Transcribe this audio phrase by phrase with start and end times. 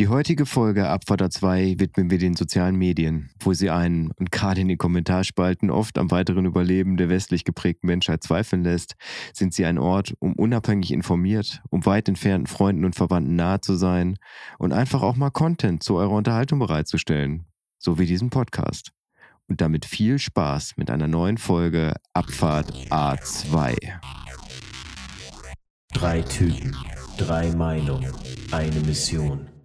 [0.00, 4.62] Die heutige Folge Abfahrt 2 widmen wir den sozialen Medien, wo sie einen und gerade
[4.62, 8.94] in den Kommentarspalten oft am weiteren Überleben der westlich geprägten Menschheit zweifeln lässt,
[9.34, 13.74] sind sie ein Ort, um unabhängig informiert, um weit entfernten Freunden und Verwandten nahe zu
[13.74, 14.16] sein
[14.58, 17.44] und einfach auch mal Content zu eurer Unterhaltung bereitzustellen,
[17.78, 18.92] so wie diesen Podcast.
[19.48, 23.76] Und damit viel Spaß mit einer neuen Folge Abfahrt A2.
[25.92, 26.74] Drei Typen,
[27.18, 28.10] drei Meinungen,
[28.50, 29.46] eine Mission.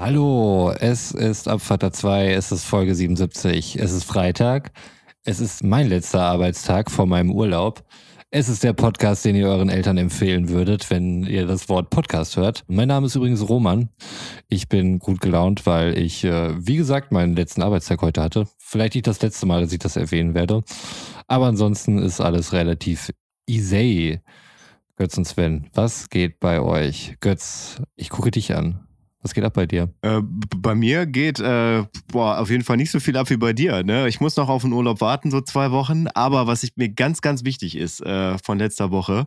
[0.00, 4.72] Hallo, es ist Abvater 2, es ist Folge 77, es ist Freitag,
[5.24, 7.84] es ist mein letzter Arbeitstag vor meinem Urlaub.
[8.30, 12.38] Es ist der Podcast, den ihr euren Eltern empfehlen würdet, wenn ihr das Wort Podcast
[12.38, 12.64] hört.
[12.66, 13.90] Mein Name ist übrigens Roman.
[14.48, 18.46] Ich bin gut gelaunt, weil ich, äh, wie gesagt, meinen letzten Arbeitstag heute hatte.
[18.56, 20.62] Vielleicht nicht das letzte Mal, dass ich das erwähnen werde.
[21.26, 23.12] Aber ansonsten ist alles relativ
[23.46, 24.20] easy.
[24.96, 27.16] Götz und Sven, was geht bei euch?
[27.20, 28.86] Götz, ich gucke dich an.
[29.22, 29.92] Was geht ab bei dir?
[30.00, 30.22] Äh,
[30.56, 33.82] bei mir geht äh, boah, auf jeden Fall nicht so viel ab wie bei dir.
[33.82, 34.08] Ne?
[34.08, 36.06] Ich muss noch auf den Urlaub warten, so zwei Wochen.
[36.08, 39.26] Aber was ich, mir ganz, ganz wichtig ist äh, von letzter Woche,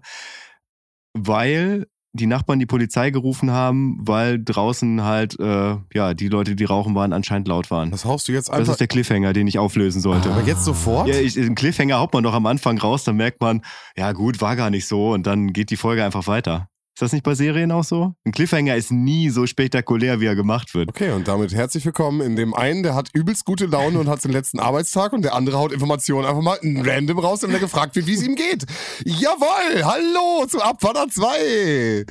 [1.14, 6.64] weil die Nachbarn die Polizei gerufen haben, weil draußen halt, äh, ja, die Leute, die
[6.64, 7.90] rauchen waren, anscheinend laut waren.
[7.90, 8.74] Das haust du jetzt Das einfach.
[8.74, 10.30] ist der Cliffhanger, den ich auflösen sollte.
[10.32, 11.08] aber jetzt sofort?
[11.08, 13.64] Ja, ich, den Cliffhanger haut man doch am Anfang raus, dann merkt man,
[13.98, 16.70] ja gut, war gar nicht so und dann geht die Folge einfach weiter.
[16.96, 18.14] Ist das nicht bei Serien auch so?
[18.24, 20.90] Ein Cliffhanger ist nie so spektakulär, wie er gemacht wird.
[20.90, 24.24] Okay, und damit herzlich willkommen in dem einen, der hat übelst gute Laune und hat
[24.24, 27.96] den letzten Arbeitstag und der andere haut Informationen einfach mal random raus und der gefragt
[27.96, 28.66] wird, wie es ihm geht.
[29.06, 32.06] Jawoll, hallo zu Abfahrt 2.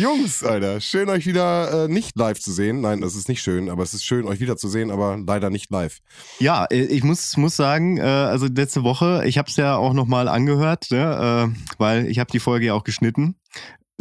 [0.00, 2.80] Jungs, Alter, schön euch wieder äh, nicht live zu sehen.
[2.80, 5.50] Nein, das ist nicht schön, aber es ist schön euch wieder zu sehen, aber leider
[5.50, 5.98] nicht live.
[6.38, 9.92] Ja, äh, ich muss, muss sagen, äh, also letzte Woche, ich habe es ja auch
[9.92, 13.36] nochmal angehört, ne, äh, weil ich habe die Folge ja auch geschnitten.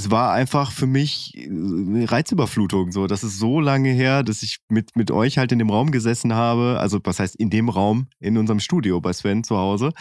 [0.01, 2.91] Es war einfach für mich äh, eine Reizüberflutung.
[2.91, 5.91] So, das ist so lange her, dass ich mit, mit euch halt in dem Raum
[5.91, 6.79] gesessen habe.
[6.79, 9.91] Also, was heißt in dem Raum, in unserem Studio bei Sven zu Hause.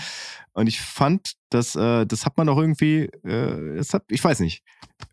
[0.54, 4.40] Und ich fand, dass äh, das hat man auch irgendwie, äh, das hat, ich weiß
[4.40, 4.62] nicht.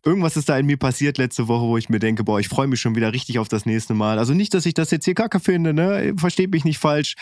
[0.06, 2.66] Irgendwas ist da in mir passiert letzte Woche, wo ich mir denke, boah, ich freue
[2.66, 4.18] mich schon wieder richtig auf das nächste Mal.
[4.18, 6.14] Also nicht, dass ich das jetzt hier kacke finde, ne?
[6.16, 7.14] Versteht mich nicht falsch.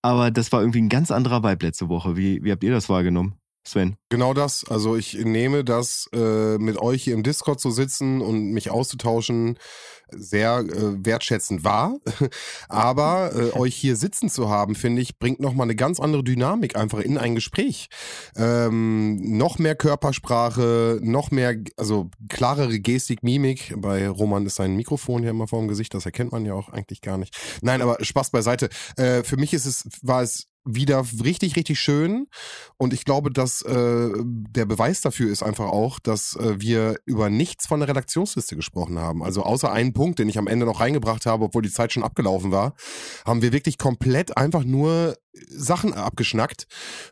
[0.00, 2.16] Aber das war irgendwie ein ganz anderer Vibe letzte Woche.
[2.16, 3.34] Wie, wie habt ihr das wahrgenommen,
[3.64, 3.96] Sven?
[4.08, 4.64] Genau das.
[4.68, 9.58] Also ich nehme das, äh, mit euch hier im Discord zu sitzen und mich auszutauschen,
[10.12, 11.98] sehr äh, wertschätzend wahr.
[12.68, 16.76] Aber äh, euch hier sitzen zu haben, finde ich, bringt nochmal eine ganz andere Dynamik
[16.76, 17.88] einfach in ein Gespräch.
[18.36, 23.74] Ähm, noch mehr Körpersprache, noch mehr, also klarere Gestik, Mimik.
[23.76, 26.70] Bei Roman ist sein Mikrofon hier immer vor dem Gesicht, das erkennt man ja auch
[26.70, 27.36] eigentlich gar nicht.
[27.62, 28.68] Nein, aber Spaß beiseite.
[28.96, 32.26] Äh, für mich ist es, war es wieder richtig, richtig schön.
[32.76, 37.30] Und ich glaube, dass äh, der Beweis dafür ist einfach auch, dass äh, wir über
[37.30, 39.22] nichts von der Redaktionsliste gesprochen haben.
[39.22, 42.04] Also außer einen Punkt, den ich am Ende noch reingebracht habe, obwohl die Zeit schon
[42.04, 42.74] abgelaufen war,
[43.24, 46.66] haben wir wirklich komplett einfach nur Sachen abgeschnackt.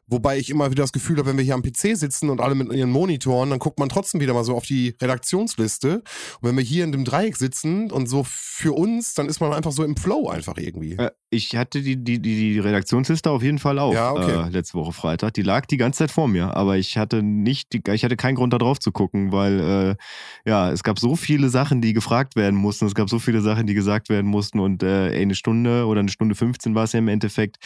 [0.06, 2.54] Wobei ich immer wieder das Gefühl habe, wenn wir hier am PC sitzen und alle
[2.54, 6.02] mit ihren Monitoren, dann guckt man trotzdem wieder mal so auf die Redaktionsliste.
[6.40, 9.52] Und wenn wir hier in dem Dreieck sitzen und so für uns, dann ist man
[9.52, 10.94] einfach so im Flow einfach irgendwie.
[10.94, 14.46] Äh, ich hatte die, die, die, die Redaktionsliste auf jeden Fall auch Ja, okay.
[14.46, 15.34] äh, letzte Woche Freitag.
[15.34, 18.52] Die lag die ganze Zeit vor mir, aber ich hatte nicht, ich hatte keinen Grund
[18.52, 22.58] da drauf zu gucken, weil äh, ja, es gab so viele Sachen, die gefragt werden
[22.58, 26.00] mussten, es gab so viele Sachen, die gesagt werden mussten und äh, eine Stunde oder
[26.00, 27.58] eine Stunde 15 war es ja im Endeffekt.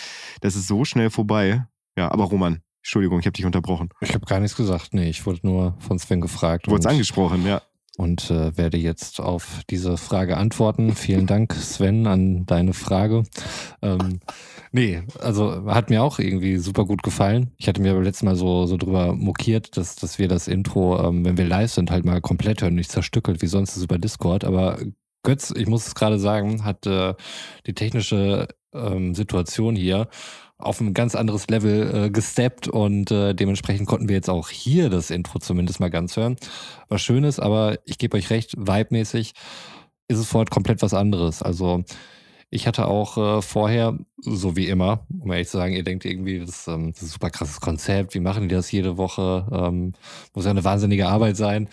[0.42, 1.66] Das ist so schnell vorbei.
[1.97, 3.88] Ja, aber Roman, Entschuldigung, ich habe dich unterbrochen.
[4.00, 4.91] Ich habe gar nichts gesagt.
[4.92, 6.66] Nee, ich wurde nur von Sven gefragt.
[6.66, 7.62] Du wurdest und- angesprochen, ja.
[7.97, 10.94] und äh, werde jetzt auf diese Frage antworten.
[10.97, 13.22] Vielen Dank, Sven, an deine Frage.
[13.83, 14.18] Ähm,
[14.72, 17.53] nee, also hat mir auch irgendwie super gut gefallen.
[17.59, 20.98] Ich hatte mir beim letzten Mal so, so drüber mokiert, dass, dass wir das Intro,
[21.06, 23.98] ähm, wenn wir live sind, halt mal komplett hören, nicht zerstückelt, wie sonst ist über
[23.98, 24.44] Discord.
[24.44, 24.78] Aber
[25.22, 27.15] Götz, ich muss es gerade sagen, hat äh,
[27.66, 30.09] die technische ähm, Situation hier
[30.59, 34.91] auf ein ganz anderes Level äh, gesteppt und äh, dementsprechend konnten wir jetzt auch hier
[34.91, 36.36] das Intro zumindest mal ganz hören.
[36.89, 39.33] Was schön ist, aber ich gebe euch recht, vibemäßig
[40.09, 41.42] ist es vorher komplett was anderes.
[41.42, 41.84] Also
[42.51, 46.39] ich hatte auch äh, vorher, so wie immer, um ehrlich zu sagen, ihr denkt irgendwie,
[46.39, 49.47] das, ähm, das ist ein super krasses Konzept, wie machen die das jede Woche?
[49.51, 49.95] Ähm,
[50.34, 51.68] muss ja eine wahnsinnige Arbeit sein.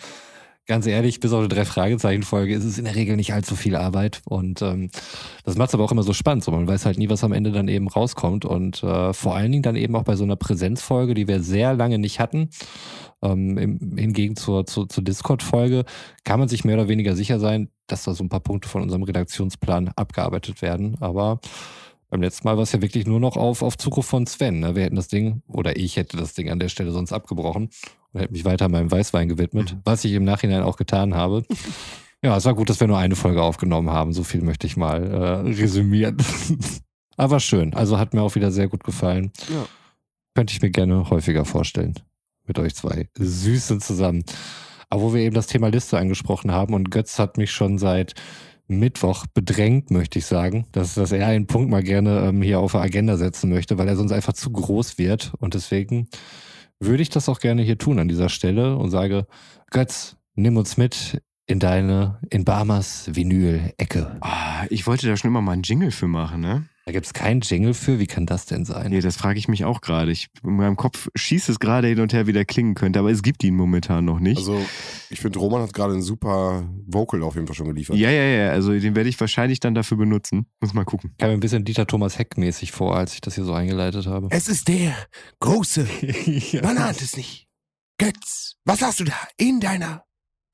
[0.66, 4.22] Ganz ehrlich, bis auf eine Drei-Fragezeichen-Folge ist es in der Regel nicht allzu viel Arbeit.
[4.24, 4.90] Und ähm,
[5.44, 6.44] das macht es aber auch immer so spannend.
[6.44, 8.44] So, man weiß halt nie, was am Ende dann eben rauskommt.
[8.44, 11.74] Und äh, vor allen Dingen dann eben auch bei so einer Präsenzfolge, die wir sehr
[11.74, 12.50] lange nicht hatten.
[13.22, 15.84] Ähm, im, hingegen zur, zur, zur Discord-Folge
[16.24, 18.82] kann man sich mehr oder weniger sicher sein, dass da so ein paar Punkte von
[18.82, 20.96] unserem Redaktionsplan abgearbeitet werden.
[21.00, 21.40] Aber
[22.10, 24.60] beim letzten Mal war es ja wirklich nur noch auf, auf Zuruf von Sven.
[24.60, 24.74] Ne?
[24.74, 27.70] Wir hätten das Ding, oder ich hätte das Ding an der Stelle sonst abgebrochen
[28.12, 29.80] und hätte mich weiter meinem Weißwein gewidmet, Mhm.
[29.84, 31.44] was ich im Nachhinein auch getan habe.
[32.22, 34.12] Ja, es war gut, dass wir nur eine Folge aufgenommen haben.
[34.12, 36.18] So viel möchte ich mal äh, resümieren.
[37.16, 37.72] Aber schön.
[37.72, 39.32] Also hat mir auch wieder sehr gut gefallen.
[39.48, 39.64] Ja.
[40.34, 41.94] Könnte ich mir gerne häufiger vorstellen.
[42.46, 44.24] Mit euch zwei Süßen zusammen.
[44.90, 48.12] Aber wo wir eben das Thema Liste angesprochen haben und Götz hat mich schon seit
[48.68, 52.72] Mittwoch bedrängt, möchte ich sagen, dass, dass er einen Punkt mal gerne ähm, hier auf
[52.72, 55.32] der Agenda setzen möchte, weil er sonst einfach zu groß wird.
[55.38, 56.08] Und deswegen
[56.80, 59.26] würde ich das auch gerne hier tun an dieser Stelle und sage,
[59.70, 64.18] Götz, nimm uns mit in deine, in Barmers Vinyl-Ecke.
[64.20, 66.64] Ah, ich wollte da schon immer mal einen Jingle für machen, ne?
[66.90, 68.90] Da gibt's keinen Jingle für, wie kann das denn sein?
[68.90, 70.10] Nee, das frage ich mich auch gerade.
[70.10, 73.12] Ich, in meinem Kopf schießt es gerade hin und her, wie der klingen könnte, aber
[73.12, 74.38] es gibt ihn momentan noch nicht.
[74.38, 74.60] Also,
[75.08, 77.94] ich finde, Roman hat gerade ein super Vocal auf jeden Fall schon geliefert.
[77.94, 80.46] ja, ja, ja, also den werde ich wahrscheinlich dann dafür benutzen.
[80.60, 81.10] Muss mal gucken.
[81.12, 83.52] Ich kam mir ein bisschen Dieter Thomas Heck mäßig vor, als ich das hier so
[83.52, 84.26] eingeleitet habe.
[84.30, 84.92] Es ist der
[85.38, 85.86] große,
[86.64, 87.46] man ahnt es nicht.
[87.98, 90.02] Götz, was hast du da in deiner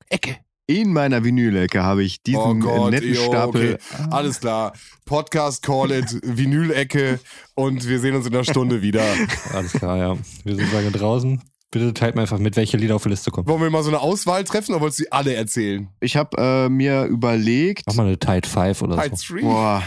[0.07, 0.37] Ecke?
[0.69, 3.75] In meiner Vinylecke habe ich diesen Oh Gott, netten jo, Stapel.
[3.75, 4.07] okay.
[4.11, 4.73] Alles klar.
[5.05, 7.21] Podcast Call it, Vinylecke
[7.55, 9.01] und wir sehen uns in einer Stunde wieder.
[9.53, 10.17] Alles klar, ja.
[10.43, 11.41] Wir sind lange draußen.
[11.71, 13.47] Bitte teilt mir einfach mit, welche Lieder auf die Liste kommen.
[13.47, 15.87] Wollen wir mal so eine Auswahl treffen oder wolltest du die alle erzählen?
[16.01, 19.35] Ich habe äh, mir überlegt, Mach mal eine Tide 5 oder Tide so.
[19.35, 19.41] 3.
[19.43, 19.83] boah,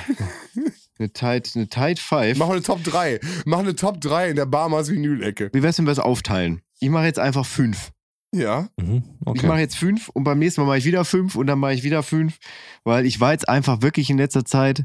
[0.99, 2.39] eine Tide, eine Tide 5.
[2.39, 3.21] Mach mal eine Top 3.
[3.45, 5.51] Mach eine Top 3 in der Barmers Vinylecke.
[5.53, 6.63] Wie wär's, wenn wir es aufteilen?
[6.81, 7.91] Ich mache jetzt einfach fünf.
[8.33, 8.69] Ja.
[8.81, 9.47] Mhm, Ich okay.
[9.47, 11.83] mache jetzt fünf und beim nächsten Mal mache ich wieder fünf und dann mache ich
[11.83, 12.39] wieder fünf,
[12.85, 14.85] weil ich war jetzt einfach wirklich in letzter Zeit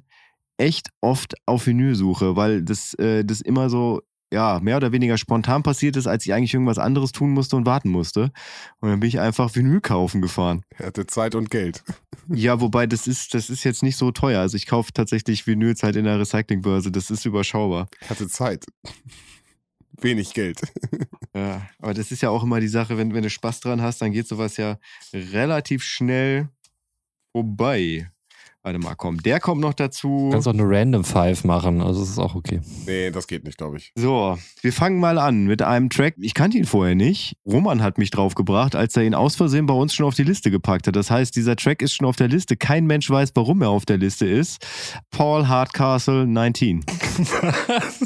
[0.57, 4.01] echt oft auf Vinylsuche, weil das, äh, das immer so,
[4.33, 7.65] ja, mehr oder weniger spontan passiert ist, als ich eigentlich irgendwas anderes tun musste und
[7.67, 8.31] warten musste.
[8.79, 10.63] Und dann bin ich einfach Vinyl kaufen gefahren.
[10.77, 11.83] Er hatte Zeit und Geld.
[12.27, 14.39] Ja, wobei das ist, das ist jetzt nicht so teuer.
[14.41, 16.91] Also ich kaufe tatsächlich Vinyls halt in der Recyclingbörse.
[16.91, 17.87] Das ist überschaubar.
[17.99, 18.65] Er hatte Zeit.
[20.01, 20.61] Wenig Geld.
[21.35, 24.01] Ja, aber das ist ja auch immer die Sache, wenn, wenn du Spaß dran hast,
[24.01, 24.79] dann geht sowas ja
[25.13, 26.47] relativ schnell
[27.33, 28.09] vorbei.
[28.65, 30.07] Warte mal, komm, der kommt noch dazu.
[30.07, 32.61] Du kannst auch eine Random 5 machen, also es ist auch okay.
[32.87, 33.91] Nee, das geht nicht, glaube ich.
[33.93, 36.15] So, wir fangen mal an mit einem Track.
[36.17, 37.37] Ich kannte ihn vorher nicht.
[37.45, 40.49] Roman hat mich draufgebracht, als er ihn aus Versehen bei uns schon auf die Liste
[40.49, 40.95] gepackt hat.
[40.95, 42.57] Das heißt, dieser Track ist schon auf der Liste.
[42.57, 44.65] Kein Mensch weiß, warum er auf der Liste ist.
[45.11, 46.83] Paul Hardcastle 19.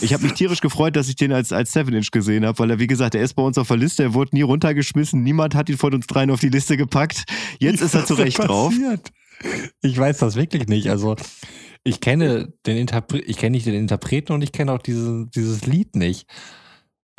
[0.01, 2.79] Ich habe mich tierisch gefreut, dass ich den als, als 7-Inch gesehen habe, weil er,
[2.79, 4.03] wie gesagt, er ist bei uns auf der Liste.
[4.03, 5.23] Er wurde nie runtergeschmissen.
[5.23, 7.23] Niemand hat ihn von uns dreien auf die Liste gepackt.
[7.59, 8.73] Jetzt ist er zu Recht drauf.
[9.81, 10.89] Ich weiß das wirklich nicht.
[10.89, 11.15] Also
[11.83, 15.65] ich kenne den Interpre ich kenne nicht den Interpreten und ich kenne auch diese, dieses
[15.65, 16.27] Lied nicht.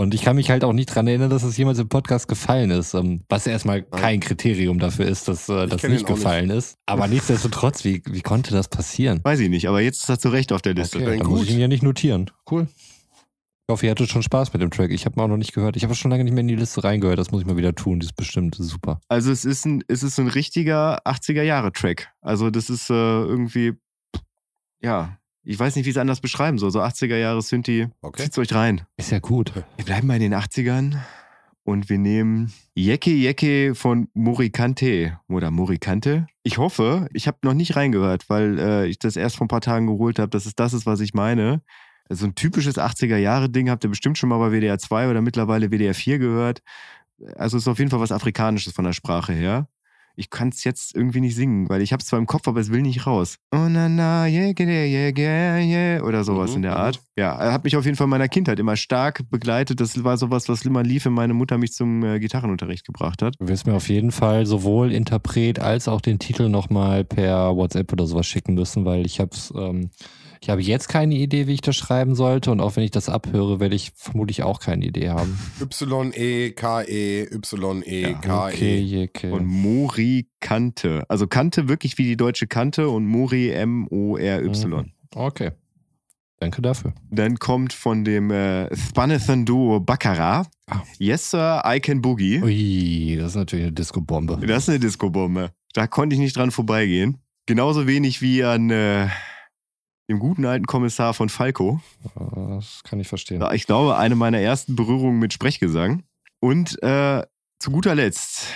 [0.01, 2.71] Und ich kann mich halt auch nicht dran erinnern, dass es jemals im Podcast gefallen
[2.71, 2.95] ist.
[2.95, 6.77] ähm, Was erstmal kein Kriterium dafür ist, dass äh, das nicht gefallen ist.
[6.87, 9.21] Aber nichtsdestotrotz, wie, wie konnte das passieren?
[9.23, 10.97] Weiß ich nicht, aber jetzt ist er zu Recht auf der Liste.
[11.01, 12.31] Okay, dann muss ich ihn ja nicht notieren.
[12.51, 12.67] Cool.
[13.71, 14.91] Ich hoffe, ihr hattet schon Spaß mit dem Track.
[14.91, 15.77] Ich habe ihn auch noch nicht gehört.
[15.77, 17.21] Ich habe schon lange nicht mehr in die Liste reingehört.
[17.21, 18.01] Das muss ich mal wieder tun.
[18.01, 19.01] Die ist bestimmt super.
[19.07, 22.09] Also es ist ein, es ist ein richtiger 80er-Jahre-Track.
[22.21, 23.75] Also das ist äh, irgendwie,
[24.83, 26.73] ja, ich weiß nicht, wie ich es anders beschreiben soll.
[26.73, 28.25] So 80er-Jahre Synthi, Okay.
[28.25, 28.81] zieht's euch rein.
[28.97, 29.53] Ist ja gut.
[29.77, 30.97] Wir bleiben mal in den 80ern
[31.63, 36.27] und wir nehmen Yeke Yeke von Morikante oder Morikante.
[36.43, 39.61] Ich hoffe, ich habe noch nicht reingehört, weil äh, ich das erst vor ein paar
[39.61, 41.63] Tagen geholt habe, dass es das ist, was ich meine.
[42.13, 45.95] So ein typisches 80er-Jahre-Ding habt ihr bestimmt schon mal bei WDR 2 oder mittlerweile WDR
[45.95, 46.61] 4 gehört.
[47.37, 49.69] Also es ist auf jeden Fall was Afrikanisches von der Sprache her.
[50.17, 52.61] Ich kann es jetzt irgendwie nicht singen, weil ich habe es zwar im Kopf, aber
[52.61, 53.37] es will nicht raus.
[53.53, 56.77] Oh na na, yeah, yeah, yeah, yeah, oder sowas Mhm, in der mhm.
[56.79, 57.01] Art.
[57.17, 59.81] Ja, hat mich auf jeden Fall in meiner Kindheit immer stark begleitet.
[59.81, 63.35] Das war sowas, was immer lief, wenn meine Mutter mich zum äh, Gitarrenunterricht gebracht hat.
[63.39, 67.93] Du wirst mir auf jeden Fall sowohl Interpret als auch den Titel nochmal per WhatsApp
[67.93, 69.91] oder sowas schicken müssen, weil ich hab's, ähm,
[70.43, 73.11] ich habe jetzt keine Idee, wie ich das schreiben sollte und auch wenn ich das
[73.11, 75.39] abhöre, werde ich vermutlich auch keine Idee haben.
[75.61, 78.55] Y-E-K-E, Y-E-K-E.
[78.55, 79.31] Okay, okay.
[79.31, 81.05] Und Mori Kante.
[81.09, 84.71] Also Kante wirklich wie die deutsche Kante und Mori M-O-R-Y.
[84.71, 84.93] Mhm.
[85.15, 85.51] Okay.
[86.39, 86.95] Danke dafür.
[87.11, 90.49] Dann kommt von dem äh, Spanathan Duo Baccarat.
[90.67, 90.81] Ah.
[90.99, 92.43] Yes, Sir, I Can Boogie.
[92.43, 94.39] Ui, das ist natürlich eine Disco-Bombe.
[94.47, 95.51] Das ist eine Disco-Bombe.
[95.75, 97.19] Da konnte ich nicht dran vorbeigehen.
[97.45, 99.09] Genauso wenig wie an äh,
[100.11, 101.81] dem guten alten Kommissar von Falco.
[102.57, 103.43] Das kann ich verstehen.
[103.55, 106.03] Ich glaube, eine meiner ersten Berührungen mit Sprechgesang.
[106.41, 107.23] Und äh,
[107.59, 108.47] zu guter Letzt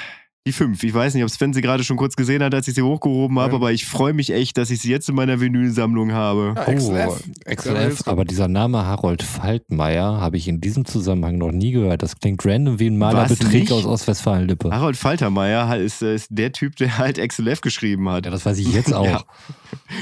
[0.46, 0.82] Die fünf.
[0.84, 3.38] Ich weiß nicht, ob Sven sie gerade schon kurz gesehen hat, als ich sie hochgehoben
[3.38, 3.56] habe, Ja.
[3.56, 6.52] aber ich freue mich echt, dass ich sie jetzt in meiner Vinylsammlung habe.
[6.56, 7.24] Ja, Oh, XLF.
[7.46, 8.08] XLF.
[8.08, 12.02] Aber dieser Name Harold Faltmeier habe ich in diesem Zusammenhang noch nie gehört.
[12.02, 14.70] Das klingt random wie ein Malerbetrieb aus Ostwestfalen-Lippe.
[14.70, 18.24] Harold Faltermeier ist, ist der Typ, der halt XLF geschrieben hat.
[18.26, 19.04] Ja, das weiß ich jetzt auch.
[19.06, 19.24] Ja.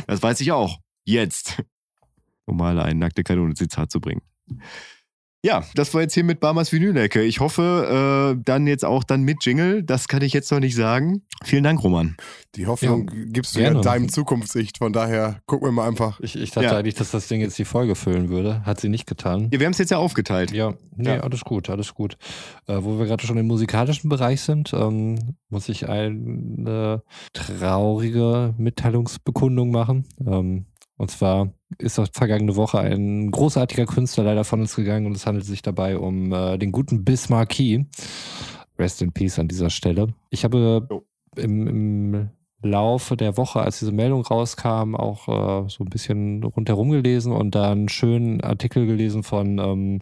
[0.06, 0.78] Das weiß ich auch.
[1.04, 1.62] Jetzt.
[2.44, 4.21] Um mal eine nackte Kanone Zitat zu bringen.
[5.44, 7.23] Ja, das war jetzt hier mit Barmers Vinylecke.
[7.23, 9.85] Ich hoffe, äh, dann jetzt auch dann mit Jingle.
[9.85, 11.23] Das kann ich jetzt noch nicht sagen.
[11.44, 12.16] Vielen Dank, Roman.
[12.56, 14.78] Die Hoffnung gibst du ja in deinem Zukunftssicht.
[14.78, 16.18] Von daher gucken wir mal einfach.
[16.21, 16.76] Ich, ich dachte Ja.
[16.76, 18.64] eigentlich, dass das Ding jetzt die Folge füllen würde.
[18.66, 19.49] Hat sie nicht getan.
[19.52, 20.50] Ja, wir haben es jetzt ja aufgeteilt.
[20.50, 21.21] Ja, nee, Ja.
[21.21, 22.16] alles gut, alles gut.
[22.66, 29.71] Äh, wo wir gerade schon im musikalischen Bereich sind, ähm, muss ich eine traurige Mitteilungsbekundung
[29.71, 30.06] machen.
[30.26, 30.66] Ähm,
[31.02, 35.26] und zwar ist auch vergangene Woche ein großartiger Künstler leider von uns gegangen und es
[35.26, 37.87] handelt sich dabei um äh, den guten Bismarcky.
[38.78, 40.14] Rest in Peace an dieser Stelle.
[40.30, 40.88] Ich habe
[41.35, 42.28] im, im
[42.62, 47.56] Laufe der Woche, als diese Meldung rauskam, auch äh, so ein bisschen rundherum gelesen und
[47.56, 49.99] da einen schönen Artikel gelesen von, ähm,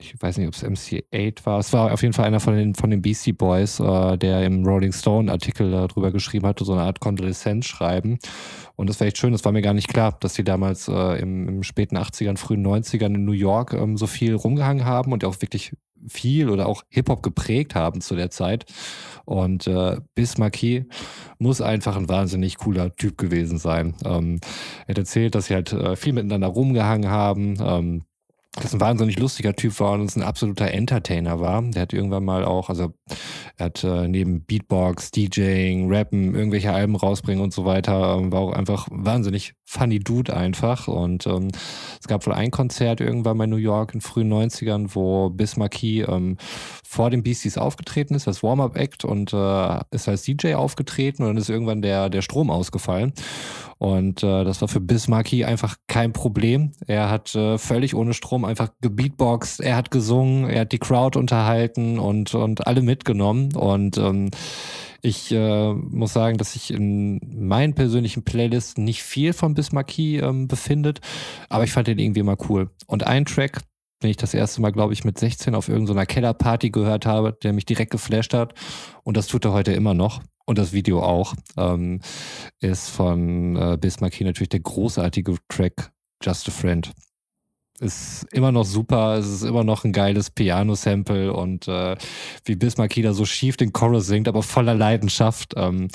[0.00, 1.58] ich weiß nicht, ob es MC8 war.
[1.58, 4.64] Es war auf jeden Fall einer von den, von den Beastie Boys, äh, der im
[4.64, 8.20] Rolling Stone Artikel darüber geschrieben hatte, so eine Art Kondolenz schreiben.
[8.78, 11.20] Und das war echt schön, das war mir gar nicht klar, dass die damals äh,
[11.20, 15.24] im, im späten 80ern, frühen 90ern in New York ähm, so viel rumgehangen haben und
[15.24, 15.72] auch wirklich
[16.06, 18.66] viel oder auch Hip-Hop geprägt haben zu der Zeit.
[19.24, 20.36] Und äh, Bis
[21.40, 23.96] muss einfach ein wahnsinnig cooler Typ gewesen sein.
[24.04, 24.38] Ähm,
[24.86, 27.56] er hat erzählt, dass sie halt äh, viel miteinander rumgehangen haben.
[27.60, 28.02] Ähm,
[28.60, 31.62] dass ein wahnsinnig lustiger Typ war und es ein absoluter Entertainer war.
[31.62, 32.92] Der hat irgendwann mal auch, also
[33.56, 38.40] er hat äh, neben Beatbox, DJing, Rappen, irgendwelche Alben rausbringen und so weiter, ähm, war
[38.40, 40.88] auch einfach wahnsinnig funny Dude einfach.
[40.88, 41.48] Und ähm,
[42.00, 45.56] es gab wohl ein Konzert irgendwann mal in New York in frühen 90ern, wo Bis
[45.56, 46.36] Marquis ähm,
[46.84, 51.36] vor den Beasties aufgetreten ist als Warm-Up-Act und äh, ist als DJ aufgetreten und dann
[51.36, 53.12] ist irgendwann der, der Strom ausgefallen.
[53.78, 56.72] Und äh, das war für Bismarcky einfach kein Problem.
[56.86, 61.18] Er hat äh, völlig ohne Strom einfach gebeatboxt, er hat gesungen, er hat die Crowd
[61.18, 63.54] unterhalten und, und alle mitgenommen.
[63.54, 64.30] Und ähm,
[65.00, 70.48] ich äh, muss sagen, dass sich in meinen persönlichen Playlisten nicht viel von Bismarcky ähm,
[70.48, 71.00] befindet,
[71.48, 72.70] aber ich fand den irgendwie mal cool.
[72.88, 73.60] Und ein Track,
[74.02, 77.52] den ich das erste Mal, glaube ich, mit 16 auf irgendeiner Kellerparty gehört habe, der
[77.52, 78.54] mich direkt geflasht hat.
[79.04, 80.20] Und das tut er heute immer noch.
[80.48, 81.34] Und das Video auch.
[81.58, 82.00] Ähm,
[82.60, 86.90] ist von äh, Bismarcky natürlich der großartige Track Just a Friend.
[87.80, 91.96] Ist immer noch super, es ist immer noch ein geiles Piano-Sample und äh,
[92.46, 95.52] wie Bismarcky da so schief den Chorus singt, aber voller Leidenschaft.
[95.54, 95.88] Ähm,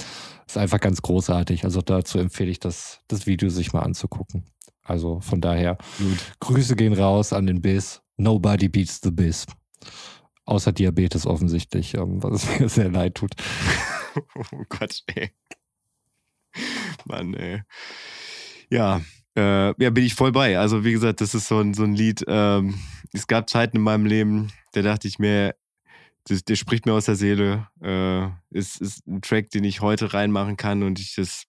[0.45, 1.63] ist einfach ganz großartig.
[1.63, 4.43] Also dazu empfehle ich das, das Video sich mal anzugucken.
[4.83, 5.79] Also von daher,
[6.41, 8.03] Grüße gehen raus an den Biss.
[8.17, 9.48] Nobody beats the Biss.
[10.45, 13.31] Außer Diabetes offensichtlich, ähm, was es mir sehr leid tut.
[14.51, 15.32] Oh Gott, ey.
[17.05, 17.62] Mann, ey.
[18.70, 19.01] Ja,
[19.36, 20.58] äh, ja, bin ich voll bei.
[20.58, 22.24] Also, wie gesagt, das ist so ein, so ein Lied.
[22.27, 22.79] Ähm,
[23.12, 25.55] es gab Zeiten in meinem Leben, da dachte ich mir,
[26.25, 27.67] das, der spricht mir aus der Seele.
[27.82, 31.46] Äh, ist, ist ein Track, den ich heute reinmachen kann und ich das,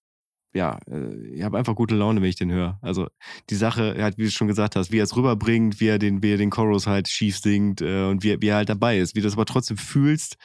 [0.55, 2.79] ja, äh, ich habe einfach gute Laune, wenn ich den höre.
[2.81, 3.07] Also
[3.49, 6.23] die Sache, halt, wie du schon gesagt hast, wie er es rüberbringt, wie er den,
[6.23, 9.15] wie er den Chorus halt schief singt äh, und wie, wie er halt dabei ist,
[9.15, 10.37] wie du das aber trotzdem fühlst.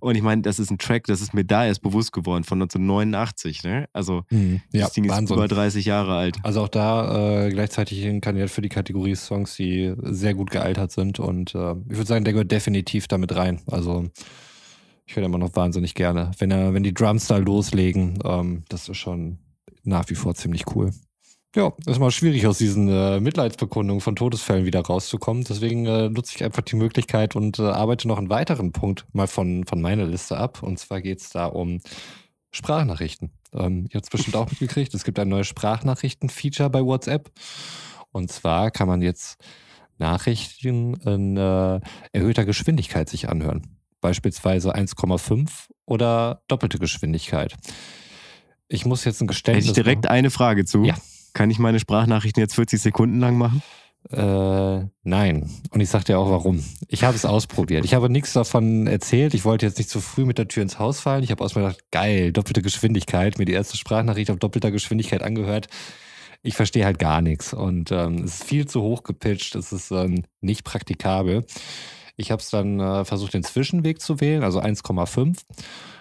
[0.00, 2.62] Und ich meine, das ist ein Track, das ist mir da erst bewusst geworden, von
[2.62, 3.88] 1989, ne?
[3.92, 4.60] Also Mhm.
[4.72, 5.36] Ja, das Ding ist Wahnsinn.
[5.36, 6.36] über 30 Jahre alt.
[6.42, 10.92] Also auch da äh, gleichzeitig ein Kandidat für die Kategorie Songs, die sehr gut gealtert
[10.92, 11.18] sind.
[11.18, 13.60] Und äh, ich würde sagen, der gehört definitiv damit rein.
[13.66, 14.08] Also
[15.06, 16.30] ich höre immer noch wahnsinnig gerne.
[16.38, 19.38] Wenn er, wenn die Drums da loslegen, ähm, das ist schon
[19.86, 20.90] nach wie vor ziemlich cool.
[21.54, 25.42] Ja, ist mal schwierig, aus diesen äh, Mitleidsbekundungen von Todesfällen wieder rauszukommen.
[25.42, 29.26] Deswegen äh, nutze ich einfach die Möglichkeit und äh, arbeite noch einen weiteren Punkt mal
[29.26, 30.62] von, von meiner Liste ab.
[30.62, 31.80] Und zwar geht es da um
[32.50, 33.30] Sprachnachrichten.
[33.54, 34.92] Ähm, ihr habt es bestimmt auch mitgekriegt.
[34.92, 37.30] Es gibt ein neues Sprachnachrichten-Feature bei WhatsApp.
[38.12, 39.38] Und zwar kann man jetzt
[39.96, 41.80] Nachrichten in äh,
[42.12, 43.78] erhöhter Geschwindigkeit sich anhören.
[44.02, 47.56] Beispielsweise 1,5 oder doppelte Geschwindigkeit.
[48.68, 50.84] Ich muss jetzt ein Hätte Geständnis ich direkt eine Frage zu.
[50.84, 50.96] Ja.
[51.34, 53.62] Kann ich meine Sprachnachrichten jetzt 40 Sekunden lang machen?
[54.10, 55.50] Äh, nein.
[55.70, 56.64] Und ich sag dir auch warum.
[56.88, 57.84] Ich habe es ausprobiert.
[57.84, 59.34] Ich habe nichts davon erzählt.
[59.34, 61.24] Ich wollte jetzt nicht zu früh mit der Tür ins Haus fallen.
[61.24, 63.38] Ich habe erstmal gedacht, geil, doppelte Geschwindigkeit.
[63.38, 65.66] Mir die erste Sprachnachricht auf doppelter Geschwindigkeit angehört.
[66.42, 67.52] Ich verstehe halt gar nichts.
[67.52, 69.56] Und ähm, es ist viel zu hoch gepitcht.
[69.56, 71.44] Es ist ähm, nicht praktikabel.
[72.16, 75.38] Ich habe es dann äh, versucht, den Zwischenweg zu wählen, also 1,5.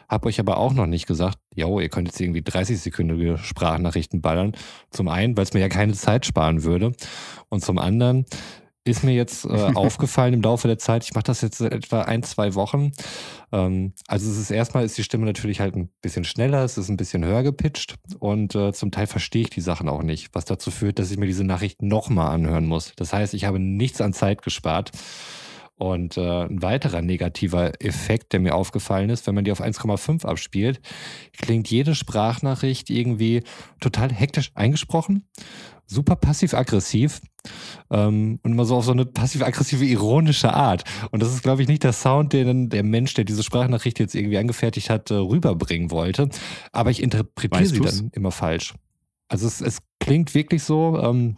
[0.07, 4.53] Hab euch aber auch noch nicht gesagt, jo, ihr könnt jetzt irgendwie 30-sekündige Sprachnachrichten ballern.
[4.91, 6.93] Zum einen, weil es mir ja keine Zeit sparen würde.
[7.50, 8.25] Und zum anderen,
[8.85, 11.03] ist mir jetzt äh, aufgefallen im Laufe der Zeit.
[11.03, 12.91] Ich mache das jetzt etwa ein, zwei Wochen.
[13.51, 16.89] Ähm, also es ist erstmal ist die Stimme natürlich halt ein bisschen schneller, es ist
[16.89, 20.45] ein bisschen höher gepitcht und äh, zum Teil verstehe ich die Sachen auch nicht, was
[20.45, 22.93] dazu führt, dass ich mir diese Nachricht nochmal anhören muss.
[22.95, 24.91] Das heißt, ich habe nichts an Zeit gespart.
[25.77, 30.25] Und äh, ein weiterer negativer Effekt, der mir aufgefallen ist, wenn man die auf 1,5
[30.25, 30.79] abspielt,
[31.38, 33.44] klingt jede Sprachnachricht irgendwie
[33.82, 35.27] total hektisch eingesprochen,
[35.86, 37.20] super passiv-aggressiv
[37.91, 40.86] ähm, und immer so auf so eine passiv-aggressive, ironische Art.
[41.12, 44.15] Und das ist, glaube ich, nicht der Sound, den der Mensch, der diese Sprachnachricht jetzt
[44.15, 46.29] irgendwie angefertigt hat, äh, rüberbringen wollte.
[46.72, 47.98] Aber ich interpretiere Weißt sie du's?
[47.98, 48.74] dann immer falsch.
[49.27, 51.36] Also es, es klingt wirklich so, ähm,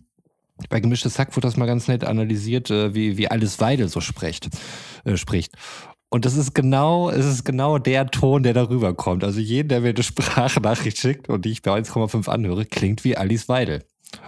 [0.69, 4.01] bei gemischtes Hack wurde das mal ganz nett analysiert, äh, wie, wie Alice Weidel so
[4.01, 4.49] spricht.
[5.03, 5.53] Äh, spricht.
[6.09, 9.23] Und das ist genau, es ist genau der Ton, der darüber kommt.
[9.23, 13.17] Also jeden, der mir eine Sprachnachricht schickt und die ich bei 1,5 anhöre, klingt wie
[13.17, 13.83] Alice Weidel.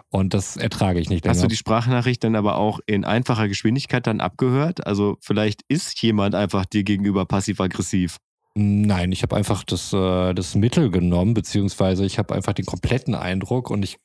[0.10, 1.36] Und das ertrage ich nicht länger.
[1.36, 4.86] Hast du die Sprachnachricht dann aber auch in einfacher Geschwindigkeit dann abgehört?
[4.86, 8.18] Also vielleicht ist jemand einfach dir gegenüber passiv-aggressiv.
[8.56, 13.16] Nein, ich habe einfach das, äh, das Mittel genommen, beziehungsweise ich habe einfach den kompletten
[13.16, 14.00] Eindruck und ich,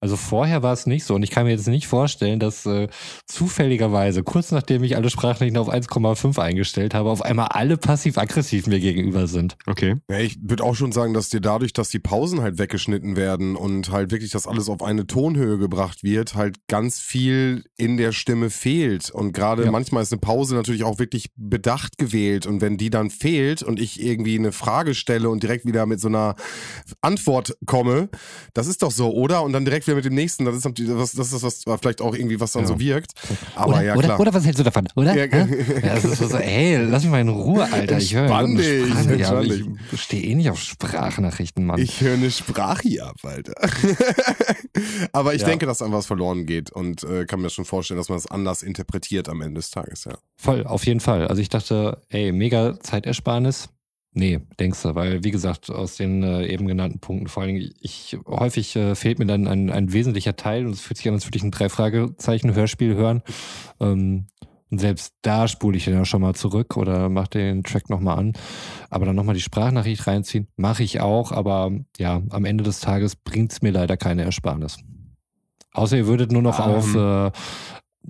[0.00, 2.88] also vorher war es nicht so und ich kann mir jetzt nicht vorstellen, dass äh,
[3.26, 8.80] zufälligerweise, kurz nachdem ich alle Sprachnachrichten auf 1,5 eingestellt habe, auf einmal alle passiv-aggressiv mir
[8.80, 9.56] gegenüber sind.
[9.66, 9.96] Okay.
[10.10, 13.56] Ja, ich würde auch schon sagen, dass dir dadurch, dass die Pausen halt weggeschnitten werden
[13.56, 18.12] und halt wirklich das alles auf eine Tonhöhe gebracht wird, halt ganz viel in der
[18.12, 19.10] Stimme fehlt.
[19.10, 19.70] Und gerade Ja.
[19.70, 22.46] manchmal ist eine Pause natürlich auch wirklich bedacht gewählt.
[22.46, 26.00] Und wenn die dann fehlt und ich irgendwie eine Frage stelle und direkt wieder mit
[26.00, 26.36] so einer
[27.00, 28.08] Antwort komme,
[28.54, 29.42] das ist doch so, oder?
[29.42, 32.14] Und dann direkt wieder mit dem nächsten, das ist, das, das ist was, vielleicht auch
[32.14, 32.68] irgendwie, was dann Ja.
[32.68, 33.12] so wirkt.
[33.54, 34.20] Aber oder, ja, oder, klar.
[34.20, 34.88] oder was hältst du davon?
[34.96, 35.14] Oder?
[35.16, 35.46] Ja, ja,
[35.94, 37.98] das ist so, ey, lass mich mal in Ruhe, Alter.
[37.98, 39.18] Ich höre Sprachnachricht.
[39.20, 41.78] ja, ich stehe eh nicht auf Sprachnachrichten, Mann.
[41.80, 43.54] Ich höre eine Sprache ab, Alter.
[45.12, 48.08] Aber ich denke, dass an was verloren geht und äh, kann mir schon vorstellen, dass
[48.08, 50.12] man es anders interpretiert am Ende des Tages, ja.
[50.36, 51.26] Voll, auf jeden Fall.
[51.28, 53.68] Also ich dachte, ey, mega Zeitersparnis.
[54.18, 58.16] Nee, denkst du, weil wie gesagt, aus den äh, eben genannten Punkten, vor allem ich
[58.26, 61.26] häufig äh, fehlt mir dann ein, ein wesentlicher Teil und es fühlt sich an, als
[61.26, 63.22] würde ich ein Drei-Fragezeichen-Hörspiel hören.
[63.78, 64.28] Ähm,
[64.70, 68.18] und selbst da spule ich dann ja schon mal zurück oder mache den Track nochmal
[68.18, 68.32] an.
[68.88, 73.16] Aber dann nochmal die Sprachnachricht reinziehen, mache ich auch, aber ja, am Ende des Tages
[73.16, 74.78] bringt's mir leider keine Ersparnis.
[75.74, 76.64] Außer ihr würdet nur noch Ähm.
[76.64, 77.30] auf, äh,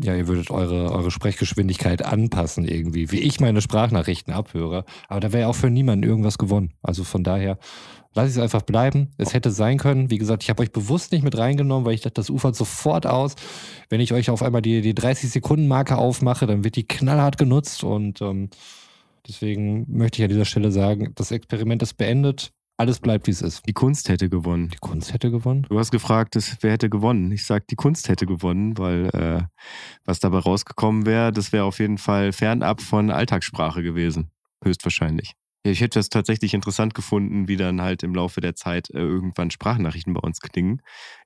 [0.03, 4.85] ja, ihr würdet eure, eure Sprechgeschwindigkeit anpassen irgendwie, wie ich meine Sprachnachrichten abhöre.
[5.09, 6.73] Aber da wäre ja auch für niemanden irgendwas gewonnen.
[6.83, 7.59] Also von daher
[8.15, 9.11] lasse ich es einfach bleiben.
[9.19, 10.11] Es hätte sein können.
[10.11, 13.07] Wie gesagt, ich habe euch bewusst nicht mit reingenommen, weil ich dachte, das ufert sofort
[13.07, 13.37] aus.
[13.89, 17.85] Wenn ich euch auf einmal die, die 30-Sekunden-Marke aufmache, dann wird die knallhart genutzt.
[17.85, 18.51] Und ähm,
[19.29, 22.53] deswegen möchte ich an dieser Stelle sagen, das Experiment ist beendet.
[22.79, 23.67] Alles bleibt, wie es ist.
[23.67, 24.69] Die Kunst hätte gewonnen.
[24.69, 25.67] Die Kunst hätte gewonnen.
[25.69, 27.33] Du hast gefragt, wer hätte gewonnen?
[27.33, 29.43] Ich sag, die Kunst hätte gewonnen, weil äh,
[30.05, 34.31] was dabei rausgekommen wäre, das wäre auf jeden Fall fernab von Alltagssprache gewesen.
[34.63, 35.33] Höchstwahrscheinlich.
[35.65, 38.99] Ja, ich hätte das tatsächlich interessant gefunden, wie dann halt im Laufe der Zeit äh,
[38.99, 40.83] irgendwann Sprachnachrichten bei uns klingen.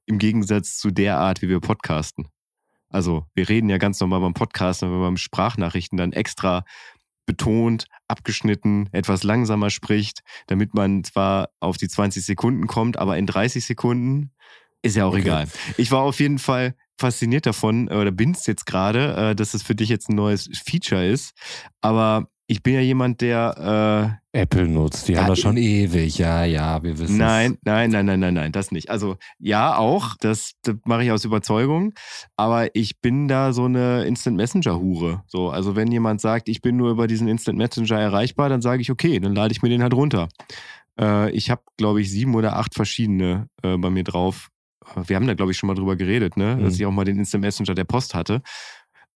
[0.07, 2.29] Im Gegensatz zu der Art, wie wir podcasten.
[2.89, 6.65] Also, wir reden ja ganz normal beim Podcasten, aber beim Sprachnachrichten dann extra
[7.31, 13.27] betont, abgeschnitten, etwas langsamer spricht, damit man zwar auf die 20 Sekunden kommt, aber in
[13.27, 14.33] 30 Sekunden
[14.83, 15.21] ist ja auch Okay.
[15.21, 15.47] egal.
[15.77, 19.77] Ich war auf jeden Fall fasziniert davon, oder bin's jetzt gerade, äh, dass es für
[19.77, 21.33] dich jetzt ein neues Feature ist.
[21.81, 25.09] Aber ich bin ja jemand, der Apple nutzt.
[25.09, 26.19] Die haben das schon ewig.
[26.19, 28.91] Ja, ja, wir äh, wissen nein, nein, nein, nein, nein, nein, das nicht.
[28.91, 31.95] Also ja, auch, das, das mache ich aus Überzeugung,
[32.37, 35.23] aber ich bin da so eine Instant Messenger Hure.
[35.27, 38.83] So, also wenn jemand sagt, ich bin nur über diesen Instant Messenger erreichbar, dann sage
[38.83, 40.29] ich okay, dann lade ich mir den halt runter.
[41.01, 44.49] Äh, ich habe, glaube ich, sieben oder acht verschiedene äh, bei mir drauf.
[44.97, 46.57] Äh, Wir haben da, glaube ich, schon mal drüber geredet, ne?
[46.57, 46.65] Mhm.
[46.65, 48.43] Dass ich auch mal den Instant Messenger der Post hatte.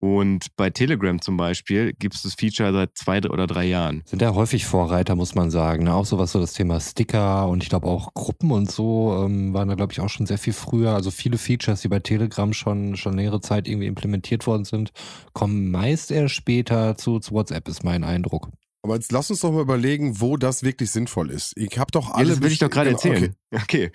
[0.05, 4.03] Und bei Telegram zum Beispiel gibt es das Feature seit zwei oder drei Jahren.
[4.05, 5.85] Sind ja häufig Vorreiter, muss man sagen.
[5.85, 5.95] Ne?
[5.95, 9.55] Auch so was so das Thema Sticker und ich glaube auch Gruppen und so ähm,
[9.55, 10.93] waren da, glaube ich, auch schon sehr viel früher.
[10.93, 14.93] Also viele Features, die bei Telegram schon, schon längere Zeit irgendwie implementiert worden sind,
[15.33, 18.51] kommen meist erst später zu, zu WhatsApp, ist mein Eindruck.
[18.85, 21.57] Aber jetzt lass uns doch mal überlegen, wo das wirklich sinnvoll ist.
[21.57, 22.35] Ich habe doch Ja, alles.
[22.35, 23.35] das will ich doch gerade erzählen.
[23.51, 23.91] Okay.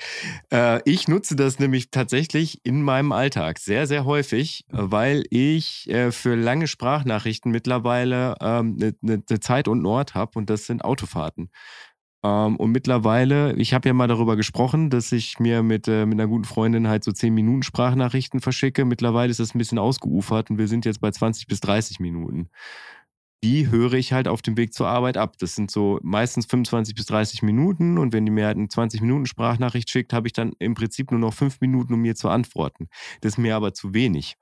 [0.52, 6.12] Äh, ich nutze das nämlich tatsächlich in meinem Alltag sehr, sehr häufig, weil ich äh,
[6.12, 10.50] für lange Sprachnachrichten mittlerweile eine ähm, ne, ne, ne Zeit und einen Ort habe und
[10.50, 11.52] das sind Autofahrten.
[12.24, 16.20] Ähm, und mittlerweile, ich habe ja mal darüber gesprochen, dass ich mir mit, äh, mit
[16.20, 18.86] einer guten Freundin halt so 10 Minuten Sprachnachrichten verschicke.
[18.86, 22.50] Mittlerweile ist das ein bisschen ausgeufert und wir sind jetzt bei 20 bis 30 Minuten
[23.44, 25.38] die höre ich halt auf dem Weg zur Arbeit ab.
[25.40, 29.02] Das sind so meistens 25 bis 30 Minuten und wenn die mir halt eine 20
[29.02, 32.30] Minuten Sprachnachricht schickt, habe ich dann im Prinzip nur noch fünf Minuten, um mir zu
[32.30, 32.88] antworten.
[33.22, 34.36] Das ist mir aber zu wenig.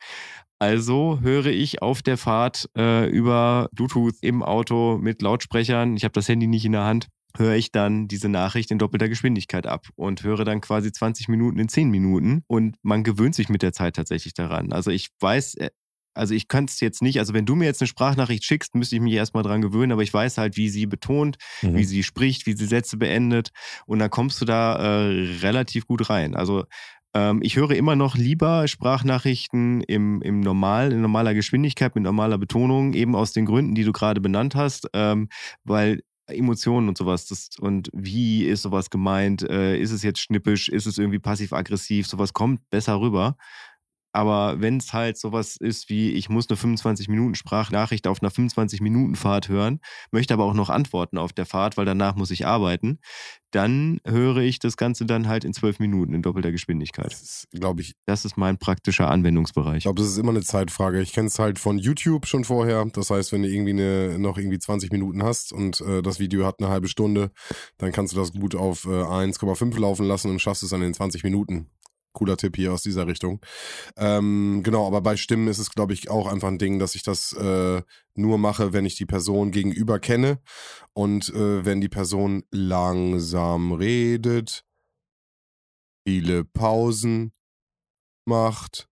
[0.59, 6.13] Also höre ich auf der Fahrt äh, über Bluetooth im Auto mit Lautsprechern, ich habe
[6.13, 7.07] das Handy nicht in der Hand,
[7.37, 11.59] höre ich dann diese Nachricht in doppelter Geschwindigkeit ab und höre dann quasi 20 Minuten
[11.59, 14.73] in 10 Minuten und man gewöhnt sich mit der Zeit tatsächlich daran.
[14.73, 15.69] Also ich weiß, äh,
[16.17, 18.95] also ich könnte es jetzt nicht, also wenn du mir jetzt eine Sprachnachricht schickst, müsste
[18.95, 21.75] ich mich erstmal dran gewöhnen, aber ich weiß halt, wie sie betont, mhm.
[21.75, 23.49] wie sie spricht, wie sie Sätze beendet
[23.85, 26.35] und dann kommst du da äh, relativ gut rein.
[26.35, 26.65] Also
[27.13, 32.37] ähm, ich höre immer noch lieber Sprachnachrichten im, im normal, in normaler Geschwindigkeit, mit normaler
[32.37, 35.29] Betonung, eben aus den Gründen, die du gerade benannt hast, ähm,
[35.63, 37.25] weil Emotionen und sowas.
[37.25, 39.43] Das, und wie ist sowas gemeint?
[39.43, 40.69] Äh, ist es jetzt schnippisch?
[40.69, 42.07] Ist es irgendwie passiv-aggressiv?
[42.07, 43.37] Sowas kommt besser rüber.
[44.17, 49.79] Aber wenn es halt sowas ist wie, ich muss eine 25-Minuten-Sprachnachricht auf einer 25-Minuten-Fahrt hören,
[50.09, 52.97] möchte aber auch noch antworten auf der Fahrt, weil danach muss ich arbeiten,
[53.51, 57.11] dann höre ich das Ganze dann halt in zwölf Minuten in doppelter Geschwindigkeit.
[57.11, 57.93] Das ist, glaube ich.
[58.07, 59.77] Das ist mein praktischer Anwendungsbereich.
[59.77, 60.99] Ich glaube, das ist immer eine Zeitfrage.
[60.99, 62.85] Ich kenne es halt von YouTube schon vorher.
[62.85, 66.43] Das heißt, wenn du irgendwie eine, noch irgendwie 20 Minuten hast und äh, das Video
[66.43, 67.29] hat eine halbe Stunde,
[67.77, 70.95] dann kannst du das gut auf äh, 1,5 laufen lassen und schaffst es dann in
[70.95, 71.69] 20 Minuten
[72.17, 73.39] cooler Tipp hier aus dieser Richtung.
[73.95, 77.03] Ähm, genau, aber bei Stimmen ist es, glaube ich, auch einfach ein Ding, dass ich
[77.03, 77.81] das äh,
[78.15, 80.39] nur mache, wenn ich die Person gegenüber kenne
[80.93, 84.65] und äh, wenn die Person langsam redet,
[86.07, 87.33] viele Pausen
[88.25, 88.89] macht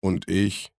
[0.00, 0.70] und ich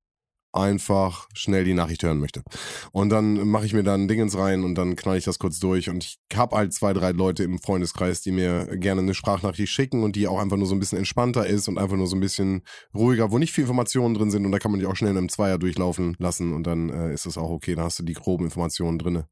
[0.56, 2.44] einfach schnell die Nachricht hören möchte.
[2.92, 5.90] Und dann mache ich mir dann Dingens rein und dann knall ich das kurz durch.
[5.90, 10.04] Und ich habe halt zwei, drei Leute im Freundeskreis, die mir gerne eine Sprachnachricht schicken
[10.04, 12.22] und die auch einfach nur so ein bisschen entspannter ist und einfach nur so ein
[12.22, 12.64] bisschen
[12.94, 14.46] ruhiger, wo nicht viel Informationen drin sind.
[14.46, 17.14] Und da kann man die auch schnell in einem Zweier durchlaufen lassen und dann äh,
[17.14, 17.76] ist es auch okay.
[17.76, 19.24] Da hast du die groben Informationen drin.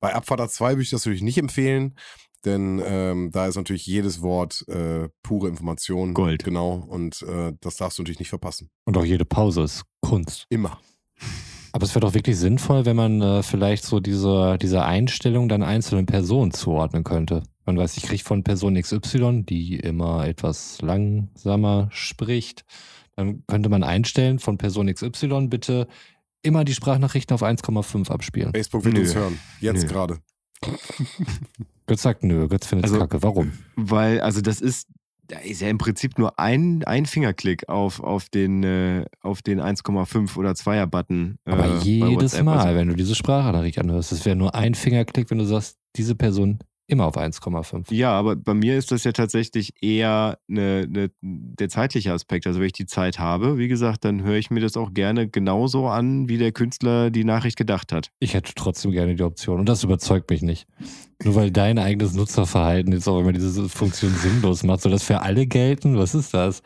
[0.00, 1.96] Bei Abfahrt 2 würde ich das natürlich nicht empfehlen,
[2.44, 6.14] denn ähm, da ist natürlich jedes Wort äh, pure Information.
[6.14, 6.44] Gold.
[6.44, 6.84] Genau.
[6.88, 8.70] Und äh, das darfst du natürlich nicht verpassen.
[8.84, 10.46] Und auch jede Pause ist Kunst.
[10.50, 10.78] Immer.
[11.72, 15.64] Aber es wäre doch wirklich sinnvoll, wenn man äh, vielleicht so diese, diese Einstellung dann
[15.64, 17.42] einzelnen Personen zuordnen könnte.
[17.66, 22.64] Man weiß, ich kriege von Person XY, die immer etwas langsamer spricht.
[23.16, 25.88] Dann könnte man einstellen von Person XY bitte
[26.42, 28.52] immer die Sprachnachrichten auf 1,5 abspielen.
[28.52, 29.40] Facebook will uns hören.
[29.60, 30.18] Jetzt gerade.
[31.86, 33.22] Götz sagt nö, Götz findet also, kacke.
[33.22, 33.52] Warum?
[33.76, 34.88] Weil, also das ist,
[35.28, 39.04] da ist ja im Prinzip nur ein, ein Fingerklick auf, auf den, äh,
[39.46, 41.38] den 1,5 oder 2er Button.
[41.44, 45.30] Äh, Aber jedes Mal, also, wenn du diese Sprachnachricht anhörst, das wäre nur ein Fingerklick,
[45.30, 47.92] wenn du sagst, diese Person immer auf 1,5.
[47.94, 52.46] Ja, aber bei mir ist das ja tatsächlich eher eine, eine, der zeitliche Aspekt.
[52.46, 55.28] Also wenn ich die Zeit habe, wie gesagt, dann höre ich mir das auch gerne
[55.28, 58.10] genauso an, wie der Künstler die Nachricht gedacht hat.
[58.20, 60.66] Ich hätte trotzdem gerne die Option und das überzeugt mich nicht.
[61.22, 64.82] Nur weil dein eigenes Nutzerverhalten jetzt auch immer diese Funktion sinnlos macht.
[64.82, 65.96] Soll das für alle gelten?
[65.96, 66.62] Was ist das?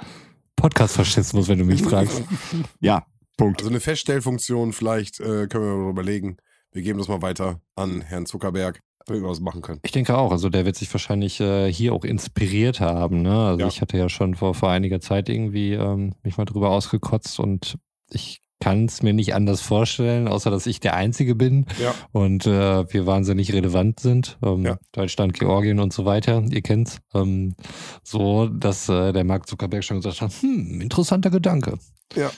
[0.56, 2.24] Podcast-Faschismus, wenn du mich fragst.
[2.80, 3.60] ja, Punkt.
[3.60, 6.38] Also eine Feststellfunktion, vielleicht äh, können wir mal überlegen.
[6.72, 9.80] Wir geben das mal weiter an Herrn Zuckerberg irgendwas machen können.
[9.82, 10.32] Ich denke auch.
[10.32, 13.22] Also der wird sich wahrscheinlich äh, hier auch inspiriert haben.
[13.22, 13.34] Ne?
[13.34, 13.68] Also ja.
[13.68, 17.78] ich hatte ja schon vor, vor einiger Zeit irgendwie ähm, mich mal drüber ausgekotzt und
[18.10, 21.94] ich kann es mir nicht anders vorstellen, außer dass ich der Einzige bin ja.
[22.12, 24.36] und äh, wir wahnsinnig relevant sind.
[24.42, 24.78] Ähm, ja.
[24.92, 26.98] Deutschland, Georgien und so weiter, ihr kennt's.
[27.14, 27.54] Ähm,
[28.02, 31.78] so, dass äh, der Mark Zuckerberg schon gesagt hat, hm, interessanter Gedanke.
[32.16, 32.30] Ja,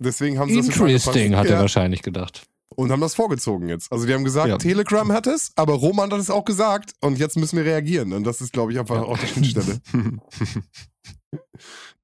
[0.00, 3.92] deswegen haben sie das Interesting, hat er wahrscheinlich gedacht und haben das vorgezogen jetzt.
[3.92, 4.58] Also die haben gesagt, ja.
[4.58, 8.12] Telegram hat es, aber Roman hat es auch gesagt und jetzt müssen wir reagieren.
[8.12, 9.02] Und das ist, glaube ich, einfach ja.
[9.02, 9.80] auch die Schnittstelle.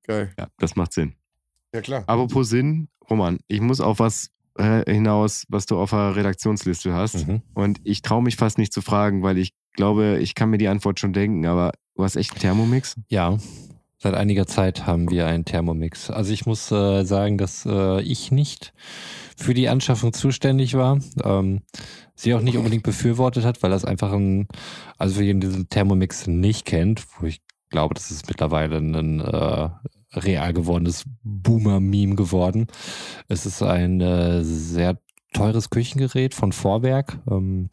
[0.05, 0.33] Geil.
[0.39, 1.15] Ja, das macht Sinn.
[1.75, 2.05] Ja, klar.
[2.07, 7.27] Apropos Sinn, Roman, ich muss auf was äh, hinaus, was du auf der Redaktionsliste hast.
[7.27, 7.43] Mhm.
[7.55, 10.69] Und ich traue mich fast nicht zu fragen, weil ich glaube, ich kann mir die
[10.69, 12.97] Antwort schon denken, aber du hast echt einen Thermomix?
[13.09, 13.39] Ja,
[14.03, 16.11] Seit einiger Zeit haben wir einen Thermomix.
[16.11, 18.75] Also ich muss äh, sagen, dass äh, ich nicht
[19.37, 20.99] für die Anschaffung zuständig war.
[21.25, 21.63] Ähm,
[22.15, 24.49] sie auch nicht unbedingt befürwortet hat, weil das einfach ein,
[24.99, 27.41] also für jeden, der diesen Thermomix nicht kennt, wo ich
[27.71, 29.69] glaube, das ist mittlerweile ein äh,
[30.15, 32.67] real gewordenes Boomer-Meme geworden.
[33.29, 34.99] Es ist ein äh, sehr
[35.33, 37.19] teures Küchengerät von Vorwerk.
[37.31, 37.71] Ähm,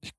[0.00, 0.12] ich,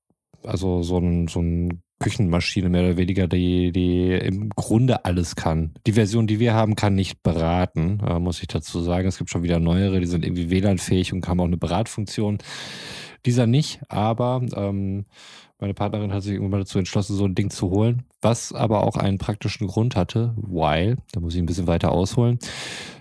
[0.44, 5.72] also so ein, so ein Küchenmaschine mehr oder weniger, die, die im Grunde alles kann.
[5.86, 9.08] Die Version, die wir haben, kann nicht beraten, äh, muss ich dazu sagen.
[9.08, 12.38] Es gibt schon wieder neuere, die sind irgendwie WLAN-fähig und haben auch eine Beratfunktion.
[13.24, 15.06] Dieser nicht, aber ähm,
[15.58, 18.96] meine Partnerin hat sich irgendwann dazu entschlossen, so ein Ding zu holen, was aber auch
[18.96, 22.38] einen praktischen Grund hatte, weil, da muss ich ein bisschen weiter ausholen.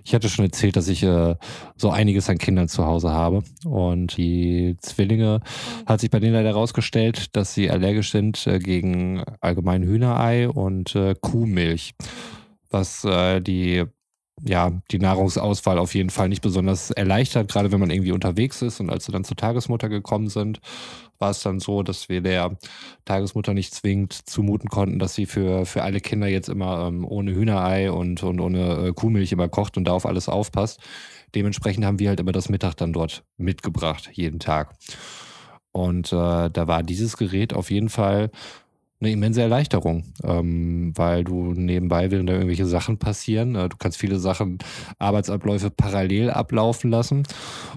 [0.05, 1.35] Ich hatte schon erzählt, dass ich äh,
[1.75, 5.41] so einiges an Kindern zu Hause habe und die Zwillinge
[5.85, 10.95] hat sich bei denen leider herausgestellt, dass sie allergisch sind äh, gegen allgemein Hühnerei und
[10.95, 11.95] äh, Kuhmilch,
[12.69, 13.83] was äh, die
[14.43, 18.79] ja, die Nahrungsauswahl auf jeden Fall nicht besonders erleichtert, gerade wenn man irgendwie unterwegs ist.
[18.79, 20.59] Und als wir dann zur Tagesmutter gekommen sind,
[21.19, 22.57] war es dann so, dass wir der
[23.05, 27.33] Tagesmutter nicht zwingend zumuten konnten, dass sie für, für alle Kinder jetzt immer ähm, ohne
[27.33, 30.81] Hühnerei und, und ohne äh, Kuhmilch immer kocht und da auf alles aufpasst.
[31.33, 34.75] Dementsprechend haben wir halt immer das Mittag dann dort mitgebracht, jeden Tag.
[35.71, 38.31] Und äh, da war dieses Gerät auf jeden Fall
[39.01, 43.97] eine immense Erleichterung, ähm, weil du nebenbei, während da irgendwelche Sachen passieren, äh, du kannst
[43.97, 44.58] viele Sachen,
[44.99, 47.23] Arbeitsabläufe parallel ablaufen lassen.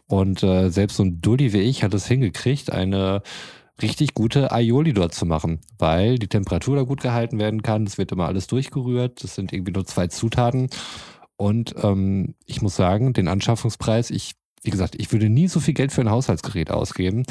[0.06, 3.22] Und äh, selbst so ein Dulli wie ich hat es hingekriegt, eine
[3.82, 7.84] richtig gute Aioli dort zu machen, weil die Temperatur da gut gehalten werden kann.
[7.84, 9.22] Es wird immer alles durchgerührt.
[9.22, 10.68] Das sind irgendwie nur zwei Zutaten.
[11.36, 15.74] Und ähm, ich muss sagen, den Anschaffungspreis, ich, wie gesagt, ich würde nie so viel
[15.74, 17.24] Geld für ein Haushaltsgerät ausgeben.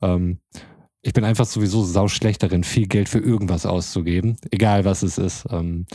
[0.00, 0.38] Ähm,
[1.04, 5.18] ich bin einfach sowieso sau schlecht darin, viel Geld für irgendwas auszugeben, egal was es
[5.18, 5.44] ist.
[5.50, 5.86] Ähm,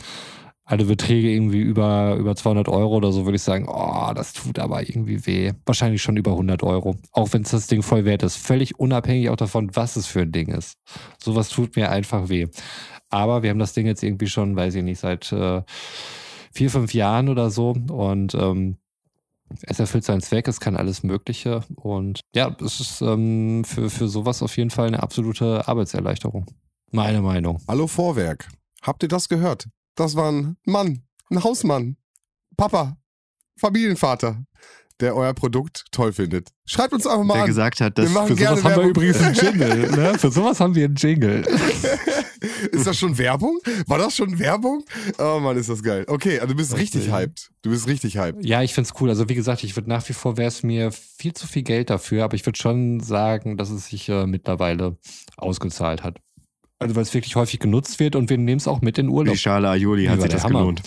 [0.64, 4.60] alle Beträge irgendwie über, über 200 Euro oder so würde ich sagen, oh, das tut
[4.60, 5.52] aber irgendwie weh.
[5.66, 6.94] Wahrscheinlich schon über 100 Euro.
[7.10, 8.36] Auch wenn es das Ding voll wert ist.
[8.36, 10.78] Völlig unabhängig auch davon, was es für ein Ding ist.
[11.20, 12.46] Sowas tut mir einfach weh.
[13.08, 15.62] Aber wir haben das Ding jetzt irgendwie schon, weiß ich nicht, seit äh,
[16.52, 17.70] vier, fünf Jahren oder so.
[17.70, 18.76] Und ähm,
[19.62, 21.62] es erfüllt seinen Zweck, es kann alles Mögliche.
[21.76, 26.46] Und ja, es ist ähm, für, für sowas auf jeden Fall eine absolute Arbeitserleichterung.
[26.90, 27.62] Meine Meinung.
[27.68, 28.48] Hallo Vorwerk.
[28.82, 29.66] Habt ihr das gehört?
[29.94, 31.96] Das war ein Mann, ein Hausmann,
[32.56, 32.96] Papa,
[33.56, 34.42] Familienvater,
[35.00, 36.48] der euer Produkt toll findet.
[36.66, 37.48] Schreibt uns einfach mal Der an.
[37.48, 39.90] gesagt hat, dass Wir machen Für sowas haben wir übrigens einen Jingle.
[39.90, 40.18] Ne?
[40.18, 41.42] Für sowas haben wir einen Jingle.
[42.72, 43.58] ist das schon Werbung?
[43.86, 44.84] War das schon Werbung?
[45.18, 46.04] Oh Mann, ist das geil.
[46.06, 47.50] Okay, also du bist richtig hyped.
[47.62, 48.44] Du bist richtig hyped.
[48.44, 49.08] Ja, ich find's cool.
[49.08, 51.90] Also wie gesagt, ich würde nach wie vor wäre es mir viel zu viel Geld
[51.90, 54.96] dafür, aber ich würde schon sagen, dass es sich äh, mittlerweile
[55.36, 56.18] ausgezahlt hat.
[56.78, 59.34] Also weil es wirklich häufig genutzt wird und wir nehmen es auch mit in Urlaub.
[59.34, 60.60] die Schale Aioli hat sich das Hammer.
[60.60, 60.82] gelohnt.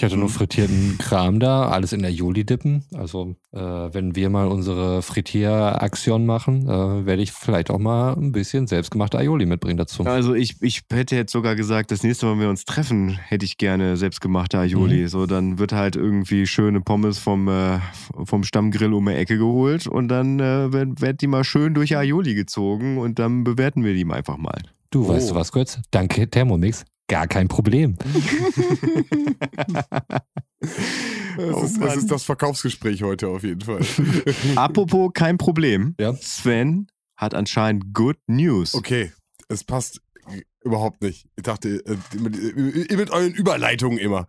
[0.00, 2.84] Ich hatte nur frittierten Kram da, alles in der Joli dippen.
[2.94, 8.32] Also äh, wenn wir mal unsere Frittieraktion machen, äh, werde ich vielleicht auch mal ein
[8.32, 10.02] bisschen selbstgemachte Aioli mitbringen dazu.
[10.04, 13.44] Also ich, ich hätte jetzt sogar gesagt, das nächste Mal, wenn wir uns treffen, hätte
[13.44, 15.02] ich gerne selbstgemachte Aioli.
[15.02, 15.08] Mhm.
[15.08, 17.80] So, dann wird halt irgendwie schöne Pommes vom, äh,
[18.24, 21.94] vom Stammgrill um die Ecke geholt und dann äh, wird, wird die mal schön durch
[21.94, 24.62] Aioli gezogen und dann bewerten wir die einfach mal.
[24.88, 25.34] Du, weißt Oh.
[25.34, 25.78] du was, Götz?
[25.90, 26.86] Danke, Thermomix.
[27.10, 27.96] Gar kein Problem.
[30.60, 31.98] Es, Oh ist, Mann.
[31.98, 33.80] ist das Verkaufsgespräch heute auf jeden Fall.
[34.54, 35.96] Apropos kein Problem.
[35.98, 36.14] Ja.
[36.14, 38.74] Sven hat anscheinend good news.
[38.74, 39.10] Okay,
[39.48, 40.00] es passt
[40.62, 41.26] überhaupt nicht.
[41.34, 44.28] Ich dachte, äh, mit, äh, mit euren Überleitungen immer.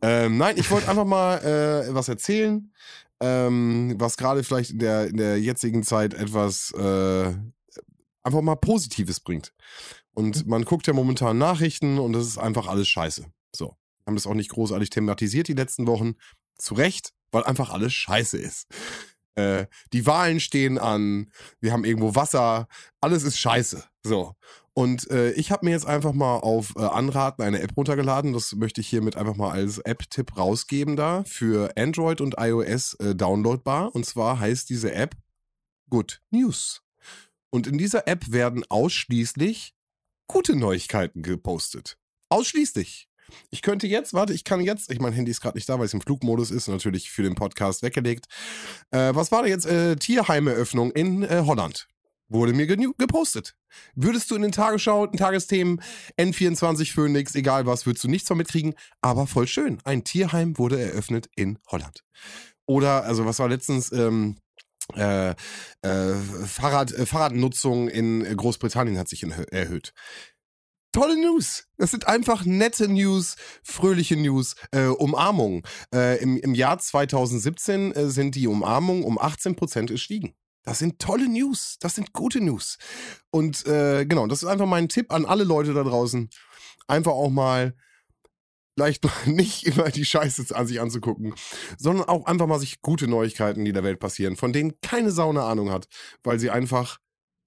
[0.00, 2.72] Ähm, nein, ich wollte einfach mal äh, was erzählen,
[3.20, 7.34] ähm, was gerade vielleicht in der, in der jetzigen Zeit etwas äh,
[8.22, 9.52] einfach mal Positives bringt.
[10.14, 13.26] Und man guckt ja momentan Nachrichten und das ist einfach alles scheiße.
[13.54, 13.66] So.
[13.66, 16.14] Wir haben das auch nicht großartig thematisiert die letzten Wochen.
[16.58, 18.66] Zu Recht, weil einfach alles scheiße ist.
[19.34, 22.68] Äh, die Wahlen stehen an, wir haben irgendwo Wasser,
[23.00, 23.84] alles ist scheiße.
[24.04, 24.34] So.
[24.74, 28.32] Und äh, ich habe mir jetzt einfach mal auf äh, Anraten eine App runtergeladen.
[28.32, 33.14] Das möchte ich hiermit einfach mal als App-Tipp rausgeben da für Android und iOS äh,
[33.14, 33.94] downloadbar.
[33.94, 35.14] Und zwar heißt diese App
[35.90, 36.82] Good News.
[37.50, 39.74] Und in dieser App werden ausschließlich
[40.26, 41.96] gute Neuigkeiten gepostet.
[42.28, 43.08] Ausschließlich.
[43.50, 45.86] Ich könnte jetzt, warte, ich kann jetzt, ich mein Handy ist gerade nicht da, weil
[45.86, 48.26] es im Flugmodus ist, natürlich für den Podcast weggelegt.
[48.90, 49.66] Äh, was war da jetzt?
[49.66, 51.88] Äh, Tierheimeröffnung in äh, Holland.
[52.28, 53.54] Wurde mir gepostet.
[53.94, 55.82] Würdest du in den Tagesschau, in Tagesthemen,
[56.18, 58.74] N24 Phoenix, egal was, würdest du nichts von mitkriegen.
[59.02, 59.78] Aber voll schön.
[59.84, 62.02] Ein Tierheim wurde eröffnet in Holland.
[62.64, 64.36] Oder, also was war letztens, ähm,
[64.94, 66.14] äh, äh,
[66.46, 69.92] Fahrrad, äh, Fahrradnutzung in Großbritannien hat sich in, erhöht.
[70.92, 71.64] Tolle News.
[71.78, 75.62] Das sind einfach nette News, fröhliche News, äh, Umarmungen.
[75.92, 80.34] Äh, im, Im Jahr 2017 äh, sind die Umarmungen um 18 Prozent gestiegen.
[80.64, 81.78] Das sind tolle News.
[81.80, 82.76] Das sind gute News.
[83.30, 86.28] Und äh, genau, das ist einfach mein Tipp an alle Leute da draußen.
[86.86, 87.74] Einfach auch mal
[88.74, 91.34] vielleicht nicht immer die Scheiße an sich anzugucken,
[91.78, 95.10] sondern auch einfach mal sich gute Neuigkeiten, die in der Welt passieren, von denen keine
[95.10, 95.88] Sau eine Ahnung hat,
[96.22, 96.98] weil sie einfach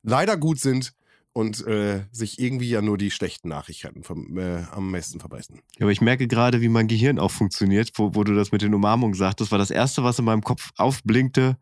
[0.04, 0.94] leider gut sind
[1.34, 5.62] und äh, sich irgendwie ja nur die schlechten Nachrichten vom, äh, am meisten verbrechen.
[5.78, 8.62] Ja, aber ich merke gerade, wie mein Gehirn auch funktioniert, wo, wo du das mit
[8.62, 9.42] den Umarmungen sagst.
[9.42, 11.58] Das war das Erste, was in meinem Kopf aufblinkte.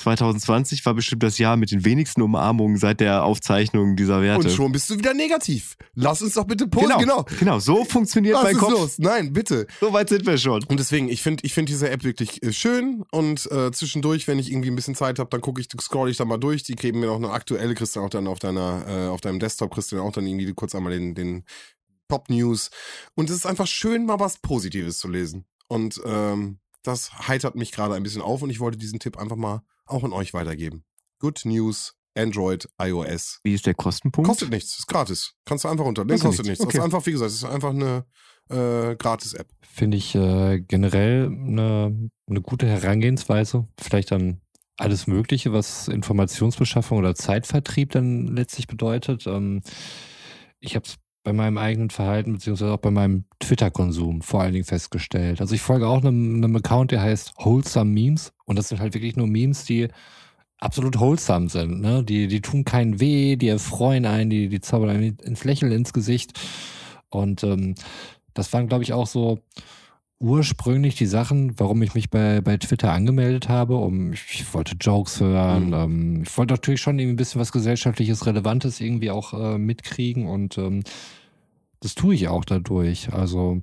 [0.00, 4.48] 2020 war bestimmt das Jahr mit den wenigsten Umarmungen seit der Aufzeichnung dieser Werte.
[4.48, 5.76] Und schon bist du wieder negativ.
[5.94, 6.88] Lass uns doch bitte posen.
[6.98, 7.26] genau, genau.
[7.38, 8.72] genau, so funktioniert Was mein Kopf.
[8.72, 8.98] los?
[8.98, 9.66] Nein, bitte.
[9.80, 10.64] So weit sind wir schon.
[10.64, 14.38] Und deswegen, ich finde ich find diese App wirklich äh, schön und äh, zwischendurch, wenn
[14.38, 16.62] ich irgendwie ein bisschen Zeit habe, dann gucke ich, scroll ich da mal durch.
[16.62, 19.38] Die geben mir noch eine aktuelle, kriegst du auch dann auf deiner, äh, auf deinem
[19.38, 21.44] Desktop, kriegst du dann auch dann irgendwie kurz einmal den, den
[22.08, 22.70] Top News.
[23.14, 25.44] Und es ist einfach schön, mal was Positives zu lesen.
[25.68, 29.36] Und ähm, das heitert mich gerade ein bisschen auf und ich wollte diesen Tipp einfach
[29.36, 30.84] mal auch an euch weitergeben.
[31.18, 33.40] Good News, Android, iOS.
[33.44, 34.28] Wie ist der Kostenpunkt?
[34.28, 35.34] Kostet nichts, ist gratis.
[35.44, 36.14] Kannst du einfach runterladen.
[36.20, 36.60] Kostet Kostet nichts.
[36.60, 36.84] nichts, Das ist okay.
[36.84, 38.04] einfach, wie gesagt, es ist einfach eine
[38.48, 39.48] äh, Gratis-App.
[39.62, 43.68] Finde ich äh, generell eine, eine gute Herangehensweise.
[43.78, 44.40] Vielleicht dann
[44.76, 49.26] alles Mögliche, was Informationsbeschaffung oder Zeitvertrieb dann letztlich bedeutet.
[49.26, 49.62] Ähm,
[50.58, 54.64] ich habe es bei meinem eigenen Verhalten beziehungsweise auch bei meinem Twitter-Konsum vor allen Dingen
[54.64, 55.40] festgestellt.
[55.40, 58.94] Also ich folge auch einem, einem Account, der heißt Wholesome Memes und das sind halt
[58.94, 59.88] wirklich nur Memes, die
[60.58, 61.80] absolut wholesome sind.
[61.80, 62.04] Ne?
[62.04, 65.92] Die, die tun keinen weh, die erfreuen einen, die, die zaubern einen ins Lächeln ins
[65.92, 66.38] Gesicht.
[67.08, 67.74] Und ähm,
[68.34, 69.40] das waren, glaube ich, auch so
[70.20, 74.76] ursprünglich die Sachen, warum ich mich bei, bei Twitter angemeldet habe, um ich, ich wollte
[74.78, 75.74] Jokes hören, Mhm.
[75.74, 80.26] ähm, ich wollte natürlich schon irgendwie ein bisschen was gesellschaftliches, Relevantes irgendwie auch äh, mitkriegen
[80.26, 80.82] und ähm,
[81.80, 83.10] das tue ich auch dadurch.
[83.14, 83.62] Also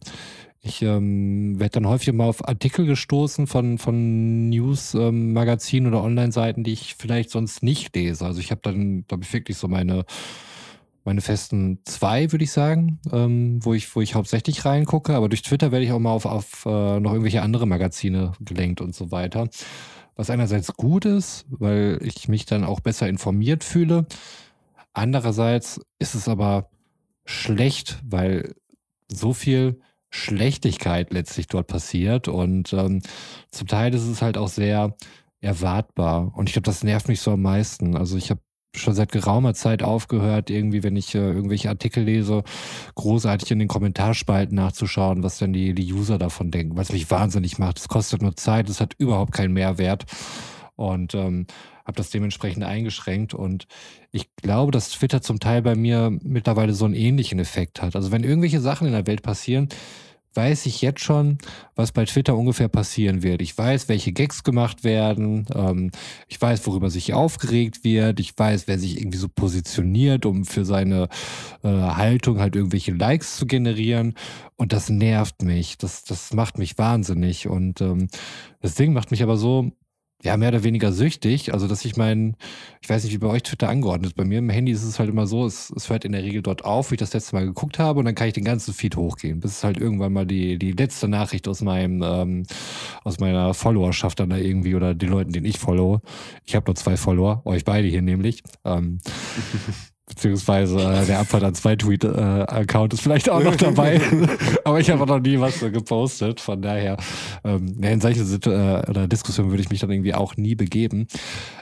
[0.61, 6.73] ich ähm, werde dann häufig mal auf Artikel gestoßen von, von News-Magazinen oder Online-Seiten, die
[6.73, 8.25] ich vielleicht sonst nicht lese.
[8.25, 10.03] Also ich habe dann, glaube ich, wirklich so meine
[11.07, 15.15] meine festen zwei, würde ich sagen, ähm, wo ich, wo ich hauptsächlich reingucke.
[15.15, 18.81] Aber durch Twitter werde ich auch mal auf, auf äh, noch irgendwelche andere Magazine gelenkt
[18.81, 19.47] und so weiter.
[20.17, 24.05] Was einerseits gut ist, weil ich mich dann auch besser informiert fühle.
[24.91, 26.69] Andererseits ist es aber
[27.23, 28.53] schlecht, weil
[29.07, 33.01] so viel Schlechtigkeit letztlich dort passiert und ähm,
[33.49, 34.93] zum Teil ist es halt auch sehr
[35.39, 37.95] erwartbar und ich glaube, das nervt mich so am meisten.
[37.95, 38.41] Also ich habe
[38.75, 42.43] schon seit geraumer Zeit aufgehört, irgendwie, wenn ich äh, irgendwelche Artikel lese,
[42.95, 47.57] großartig in den Kommentarspalten nachzuschauen, was denn die, die User davon denken, was mich wahnsinnig
[47.57, 47.79] macht.
[47.79, 50.05] Es kostet nur Zeit, es hat überhaupt keinen Mehrwert
[50.75, 51.47] und ähm,
[51.85, 53.65] habe das dementsprechend eingeschränkt und
[54.11, 57.95] ich glaube, dass Twitter zum Teil bei mir mittlerweile so einen ähnlichen Effekt hat.
[57.95, 59.69] Also wenn irgendwelche Sachen in der Welt passieren,
[60.37, 61.39] weiß ich jetzt schon,
[61.75, 63.41] was bei Twitter ungefähr passieren wird.
[63.41, 65.47] Ich weiß, welche Gags gemacht werden.
[65.53, 65.91] Ähm,
[66.27, 68.19] ich weiß, worüber sich aufgeregt wird.
[68.19, 71.09] Ich weiß, wer sich irgendwie so positioniert, um für seine
[71.63, 74.13] äh, Haltung halt irgendwelche Likes zu generieren.
[74.55, 75.77] Und das nervt mich.
[75.77, 77.47] Das, das macht mich wahnsinnig.
[77.47, 78.07] Und ähm,
[78.61, 79.71] das Ding macht mich aber so,
[80.23, 81.53] ja, mehr oder weniger süchtig.
[81.53, 82.35] Also, dass ich mein,
[82.81, 84.15] ich weiß nicht, wie bei euch Twitter angeordnet ist.
[84.15, 86.41] Bei mir im Handy ist es halt immer so, es, es hört in der Regel
[86.41, 88.73] dort auf, wie ich das letzte Mal geguckt habe, und dann kann ich den ganzen
[88.73, 92.43] Feed hochgehen, bis es halt irgendwann mal die, die letzte Nachricht aus meinem, ähm,
[93.03, 96.01] aus meiner Followerschaft dann da irgendwie oder den Leuten, den ich follow.
[96.45, 98.41] Ich habe nur zwei Follower, euch beide hier nämlich.
[98.65, 98.99] Ähm,
[100.07, 104.01] beziehungsweise äh, der Abfahrt an zwei Tweet-Account ist vielleicht auch noch dabei.
[104.63, 106.39] Aber ich habe noch nie was äh, gepostet.
[106.39, 106.97] Von daher,
[107.43, 111.07] ähm, in solche Situ äh, oder Diskussionen würde ich mich dann irgendwie auch nie begeben.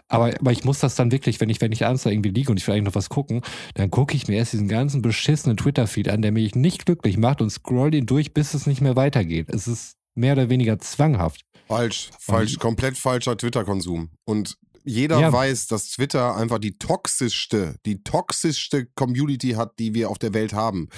[0.07, 2.51] Aber, aber ich muss das dann wirklich, wenn ich, wenn ich abends da irgendwie liege
[2.51, 3.41] und ich will eigentlich noch was gucken,
[3.73, 7.41] dann gucke ich mir erst diesen ganzen beschissenen Twitter-Feed an, der mich nicht glücklich macht
[7.41, 9.49] und scroll ihn durch, bis es nicht mehr weitergeht.
[9.49, 11.41] Es ist mehr oder weniger zwanghaft.
[11.67, 14.11] Falsch, falsch, komplett falscher Twitter-Konsum.
[14.23, 15.33] Und jeder Ja.
[15.33, 20.53] weiß, dass Twitter einfach die toxischste, die toxischste Community hat, die wir auf der Welt
[20.53, 20.89] haben.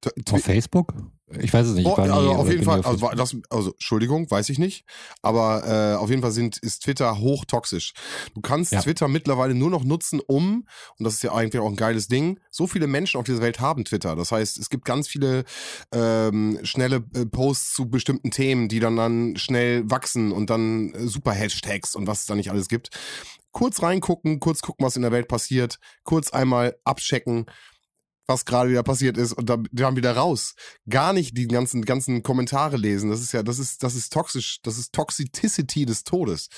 [0.00, 0.94] T Auf Facebook?
[1.28, 1.86] Ich weiß es nicht.
[1.86, 4.84] ich Oh, also auf jeden Fall, also, das, also Entschuldigung, weiß ich nicht,
[5.22, 7.94] aber äh, auf jeden Fall sind, ist Twitter hochtoxisch.
[8.34, 8.80] Du kannst Ja.
[8.80, 10.66] Twitter mittlerweile nur noch nutzen, um,
[10.98, 13.58] und das ist ja eigentlich auch ein geiles Ding, so viele Menschen auf dieser Welt
[13.58, 14.14] haben Twitter.
[14.14, 15.44] Das heißt, es gibt ganz viele
[15.92, 21.08] ähm, schnelle äh, Posts zu bestimmten Themen, die dann, dann schnell wachsen und dann äh,
[21.08, 22.90] super Hashtags und was es da nicht alles gibt.
[23.50, 27.46] Kurz reingucken, kurz gucken, was in der Welt passiert, kurz einmal abchecken,
[28.28, 30.54] was gerade wieder passiert ist und dann, dann wieder raus.
[30.88, 33.08] Gar nicht die ganzen, ganzen Kommentare lesen.
[33.10, 36.48] Das ist ja, das ist, das ist toxisch, das ist Toxicity des Todes.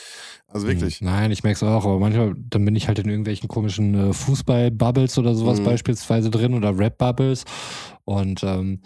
[0.46, 1.00] Also wirklich.
[1.00, 3.94] Hm, Nein, ich merke es auch, aber manchmal, dann bin ich halt in irgendwelchen komischen
[4.10, 5.64] äh, Fußball-Bubbles oder sowas Mhm.
[5.64, 7.44] beispielsweise drin oder Rap-Bubbles.
[8.04, 8.80] Und ähm,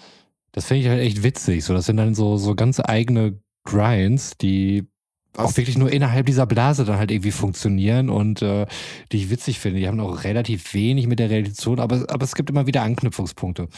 [0.51, 1.64] das finde ich halt echt witzig.
[1.64, 4.88] So, das sind dann so, so ganz eigene Grinds, die?
[5.37, 8.66] Auch wirklich nur innerhalb dieser Blase dann halt irgendwie funktionieren und äh,
[9.12, 9.81] die ich witzig finde.
[9.81, 13.68] Die haben auch relativ wenig mit der Realität, aber, aber es gibt immer wieder Anknüpfungspunkte.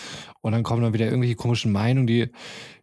[0.41, 2.29] Und dann kommen dann wieder irgendwelche komischen Meinungen, die,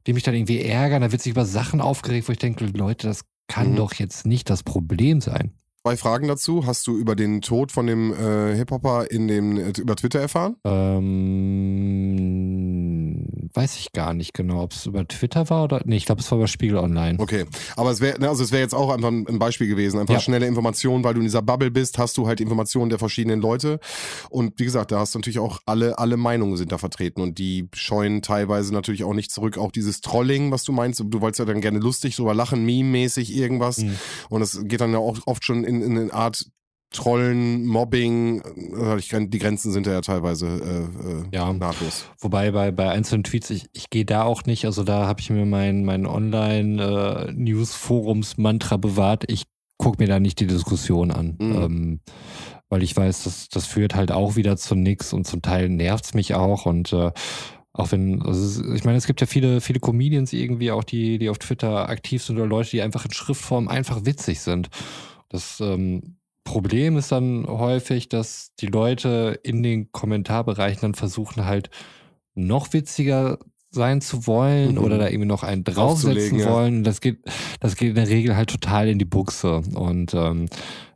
[0.07, 1.01] die mich dann irgendwie ärgern.
[1.01, 3.75] Da wird sich über Sachen aufgeregt, wo ich denke, Leute, das kann Mhm.
[3.75, 5.51] doch jetzt nicht das Problem sein.
[5.83, 6.67] Zwei Fragen dazu.
[6.67, 10.55] Hast du über den Tod von dem äh, Hip-Hopper in dem, äh, über Twitter erfahren?
[10.63, 12.50] Ähm,
[13.53, 15.81] weiß ich gar nicht genau, ob es über Twitter war oder.
[15.85, 17.19] Nee, ich glaube, es war über Spiegel Online.
[17.19, 17.45] Okay,
[17.75, 20.19] aber es wäre, also es wäre jetzt auch einfach ein ein Beispiel gewesen, einfach Ja.
[20.19, 23.79] schnelle Informationen, weil du in dieser Bubble bist, hast du halt Informationen der verschiedenen Leute
[24.29, 27.37] und wie gesagt, da hast du natürlich auch alle alle Meinungen sind da vertreten und
[27.37, 31.39] die scheuen teilweise natürlich auch nicht zurück, auch dieses Trolling, was du meinst, du wolltest
[31.39, 33.97] ja dann gerne lustig drüber lachen, meme-mäßig irgendwas Mhm.
[34.29, 36.45] und das geht dann ja auch oft schon in, in eine Art
[36.91, 41.53] Trollen, Mobbing, äh, die Grenzen sind ja teilweise äh, äh, ja.
[41.53, 42.03] nahtlos.
[42.19, 45.29] Wobei bei, bei einzelnen Tweets, ich, ich gehe da auch nicht, also da habe ich
[45.29, 49.23] mir mein, mein Online-News-Forums-Mantra bewahrt.
[49.31, 49.45] Ich
[49.77, 51.37] gucke mir da nicht die Diskussion an.
[51.39, 51.55] Mhm.
[51.55, 52.01] Ähm,
[52.67, 56.13] weil ich weiß, das, das führt halt auch wieder zu nix und zum Teil nervt's
[56.13, 57.11] mich auch und äh,
[57.73, 61.29] auch wenn, also ich meine, es gibt ja viele, viele Comedians irgendwie auch, die, die
[61.29, 64.69] auf Twitter aktiv sind oder Leute, die einfach in Schriftform einfach witzig sind.
[65.29, 71.69] Das ähm, Problem ist dann häufig, dass die Leute in den Kommentarbereichen dann versuchen halt
[72.33, 73.39] noch witziger
[73.71, 74.77] sein zu wollen mhm.
[74.79, 76.51] oder da irgendwie noch einen draufsetzen ja.
[76.51, 76.83] wollen.
[76.83, 77.19] Das geht,
[77.59, 80.47] das geht in der Regel halt total in die Buchse und ähm,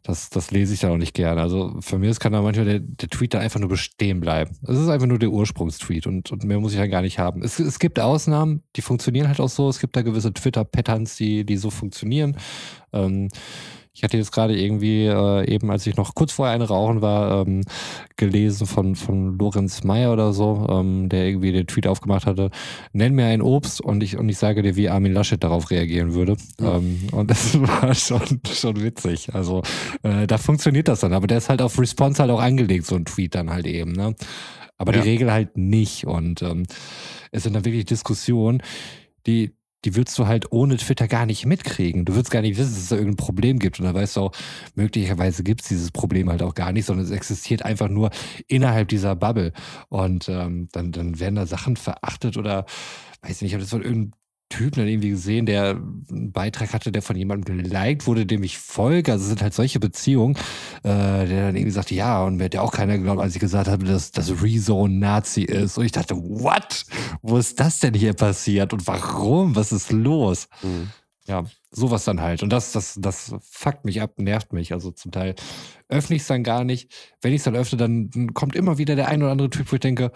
[0.04, 1.42] das, das lese ich dann auch nicht gerne.
[1.42, 4.56] Also für mich kann da manchmal der, der Tweet dann einfach nur bestehen bleiben.
[4.68, 7.42] Es ist einfach nur der Ursprungstweet und, und mehr muss ich ja gar nicht haben.
[7.42, 9.68] Es, es gibt Ausnahmen, die funktionieren halt auch so.
[9.70, 12.38] Es gibt da gewisse Twitter-Patterns, die, die so funktionieren.
[12.94, 13.30] Ähm,
[13.96, 17.48] ich hatte jetzt gerade irgendwie, äh, eben als ich noch kurz vorher eine rauchen war,
[17.48, 17.62] ähm,
[18.18, 22.52] gelesen von, von Lorenz Meyer oder so, ähm, der irgendwie den Tweet aufgemacht hatte,
[22.92, 26.14] nenn mir ein Obst und ich, und ich sage dir, wie Armin Laschet darauf reagieren
[26.14, 26.36] würde.
[26.60, 26.76] Ja.
[26.76, 29.34] Ähm, und das war schon, schon witzig.
[29.34, 29.64] Also
[30.04, 31.14] äh, da funktioniert das dann.
[31.14, 33.94] Aber der ist halt auf Response halt auch angelegt, so ein Tweet dann halt eben.
[33.94, 34.14] Ne?
[34.78, 35.02] Aber ja.
[35.02, 36.06] die Regel halt nicht.
[36.06, 36.66] Und ähm,
[37.32, 38.62] es sind dann wirklich Diskussionen,
[39.26, 39.56] die,
[39.86, 42.06] die würdest du halt ohne Twitter gar nicht mitkriegen.
[42.06, 43.80] Du würdest gar nicht wissen, dass es da irgendein Problem gibt.
[43.80, 44.32] Und da weißt du auch,
[44.74, 48.10] möglicherweise gibt es dieses Problem halt auch gar nicht, sondern es existiert einfach nur
[48.48, 49.54] innerhalb dieser Bubble.
[49.90, 52.66] Und ähm, dann, dann werden da Sachen verachtet oder
[53.22, 54.14] weiß nicht, ich habe das von irgendeinem
[54.56, 58.58] Typen dann irgendwie gesehen, der einen Beitrag hatte, der von jemandem geliked wurde, dem ich
[58.58, 59.12] folge.
[59.12, 60.36] Also es sind halt solche Beziehungen,
[60.84, 63.42] äh, der dann irgendwie sagte, ja, und mir hat ja auch keiner geglaubt, als ich
[63.42, 65.78] gesagt habe, dass das Rezone Nazi ist.
[65.78, 66.86] Und ich dachte, what?
[67.22, 68.72] Wo ist das denn hier passiert?
[68.72, 69.56] Und warum?
[69.56, 70.48] Was ist los?
[70.64, 70.90] Mhm.
[71.28, 72.44] Ja, sowas dann halt.
[72.44, 74.74] Und das, das, das fuckt mich ab, nervt mich.
[74.74, 75.36] Also zum Teil
[75.90, 76.94] öffne ich es dann gar nicht.
[77.22, 79.76] Wenn ich es dann öffne, dann kommt immer wieder der ein oder andere Typ, wo
[79.76, 80.12] ich denke,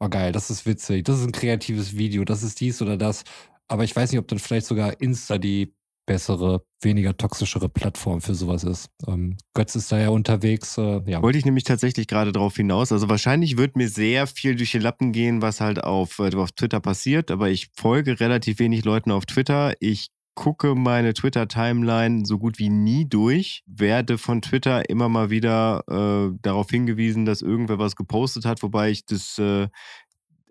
[0.00, 3.24] oh geil, das ist witzig, das ist ein kreatives Video, das ist dies oder das.
[3.68, 5.74] Aber ich weiß nicht, ob dann vielleicht sogar Insta die
[6.06, 8.88] bessere, weniger toxischere Plattform für sowas ist.
[9.06, 10.78] Ähm, Götz ist da ja unterwegs.
[10.78, 11.22] Äh, ja.
[11.22, 12.92] Wollte ich nämlich tatsächlich gerade darauf hinaus.
[12.92, 16.52] Also wahrscheinlich wird mir sehr viel durch die Lappen gehen, was halt auf, äh, auf
[16.52, 17.30] Twitter passiert.
[17.30, 19.74] Aber ich folge relativ wenig Leuten auf Twitter.
[19.80, 20.08] Ich
[20.38, 26.38] gucke meine Twitter-Timeline so gut wie nie durch, werde von Twitter immer mal wieder äh,
[26.40, 29.66] darauf hingewiesen, dass irgendwer was gepostet hat, wobei ich das, äh,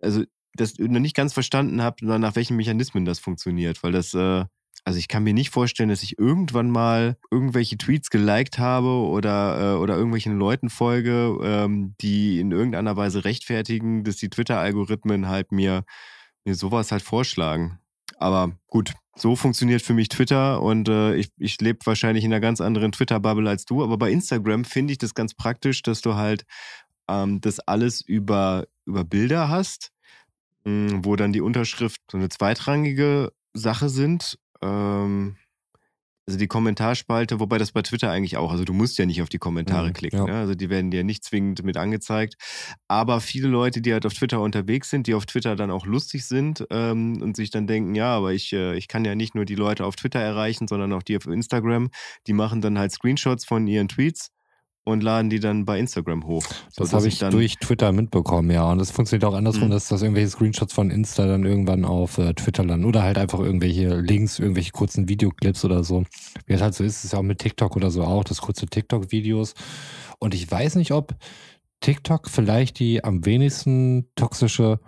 [0.01, 0.23] also
[0.59, 4.45] das noch nicht ganz verstanden habe, nach welchen Mechanismen das funktioniert, weil das, äh,
[4.83, 9.75] also ich kann mir nicht vorstellen, dass ich irgendwann mal irgendwelche Tweets geliked habe oder,
[9.75, 15.51] äh, oder irgendwelchen Leuten folge, ähm, die in irgendeiner Weise rechtfertigen, dass die Twitter-Algorithmen halt
[15.51, 15.83] mir,
[16.45, 17.79] mir sowas halt vorschlagen.
[18.17, 22.39] Aber gut, so funktioniert für mich Twitter und äh, ich, ich lebe wahrscheinlich in einer
[22.39, 23.83] ganz anderen Twitter-Bubble als du.
[23.83, 26.45] Aber bei Instagram finde ich das ganz praktisch, dass du halt
[27.09, 29.91] ähm, das alles über, über Bilder hast
[31.03, 34.37] wo dann die Unterschrift so eine zweitrangige Sache sind.
[34.61, 35.37] Ähm,
[36.27, 39.29] also die Kommentarspalte, wobei das bei Twitter eigentlich auch, also du musst ja nicht auf
[39.29, 40.25] die Kommentare mhm, klicken, ja.
[40.25, 40.39] ne?
[40.39, 42.35] also die werden dir nicht zwingend mit angezeigt.
[42.89, 46.25] Aber viele Leute, die halt auf Twitter unterwegs sind, die auf Twitter dann auch lustig
[46.25, 49.45] sind ähm, und sich dann denken, ja, aber ich, äh, ich kann ja nicht nur
[49.45, 51.91] die Leute auf Twitter erreichen, sondern auch die auf Instagram,
[52.27, 54.31] die machen dann halt Screenshots von ihren Tweets
[54.87, 56.45] und laden die dann bei Instagram hoch.
[56.77, 58.71] Das habe ich durch Twitter mitbekommen, ja.
[58.71, 59.71] Und das funktioniert auch andersrum, mhm.
[59.71, 63.39] dass, dass irgendwelche Screenshots von Insta dann irgendwann auf äh, Twitter landen oder halt einfach
[63.39, 66.05] irgendwelche Links, irgendwelche kurzen Videoclips oder so.
[66.45, 68.65] Wie es halt so ist, ist ja auch mit TikTok oder so auch, das kurze
[68.65, 69.55] TikTok-Videos.
[70.19, 71.15] Und ich weiß nicht, ob
[71.81, 74.79] TikTok vielleicht die am wenigsten toxische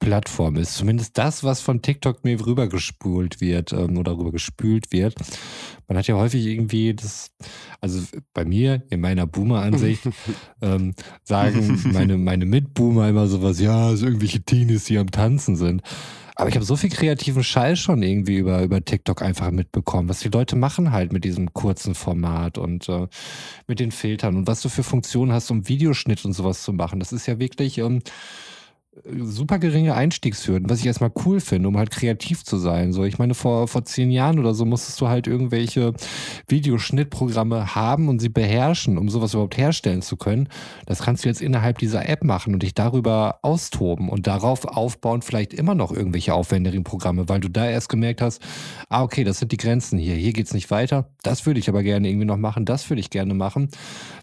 [0.00, 0.74] Plattform ist.
[0.74, 5.14] Zumindest das, was von TikTok mir rübergespult wird ähm, oder rüber gespült wird.
[5.86, 7.30] Man hat ja häufig irgendwie das,
[7.80, 8.00] also
[8.34, 10.02] bei mir, in meiner Boomer-Ansicht,
[10.62, 15.82] ähm, sagen meine, meine Mitboomer immer sowas, ja, so irgendwelche Teenies, die am Tanzen sind.
[16.34, 20.20] Aber ich habe so viel kreativen Scheiß schon irgendwie über, über TikTok einfach mitbekommen, was
[20.20, 23.08] die Leute machen halt mit diesem kurzen Format und äh,
[23.66, 26.98] mit den Filtern und was du für Funktionen hast, um Videoschnitt und sowas zu machen.
[26.98, 28.00] Das ist ja wirklich, ähm,
[29.04, 32.92] super geringe Einstiegshürden, was ich erstmal cool finde, um halt kreativ zu sein.
[32.92, 35.94] So, ich meine, vor, vor zehn Jahren oder so musstest du halt irgendwelche
[36.48, 40.48] Videoschnittprogramme haben und sie beherrschen, um sowas überhaupt herstellen zu können.
[40.86, 45.22] Das kannst du jetzt innerhalb dieser App machen und dich darüber austoben und darauf aufbauen,
[45.22, 48.42] vielleicht immer noch irgendwelche aufwendigen Programme, weil du da erst gemerkt hast,
[48.88, 50.16] ah, okay, das sind die Grenzen hier.
[50.16, 51.10] Hier geht's nicht weiter.
[51.22, 52.64] Das würde ich aber gerne irgendwie noch machen.
[52.64, 53.68] Das würde ich gerne machen.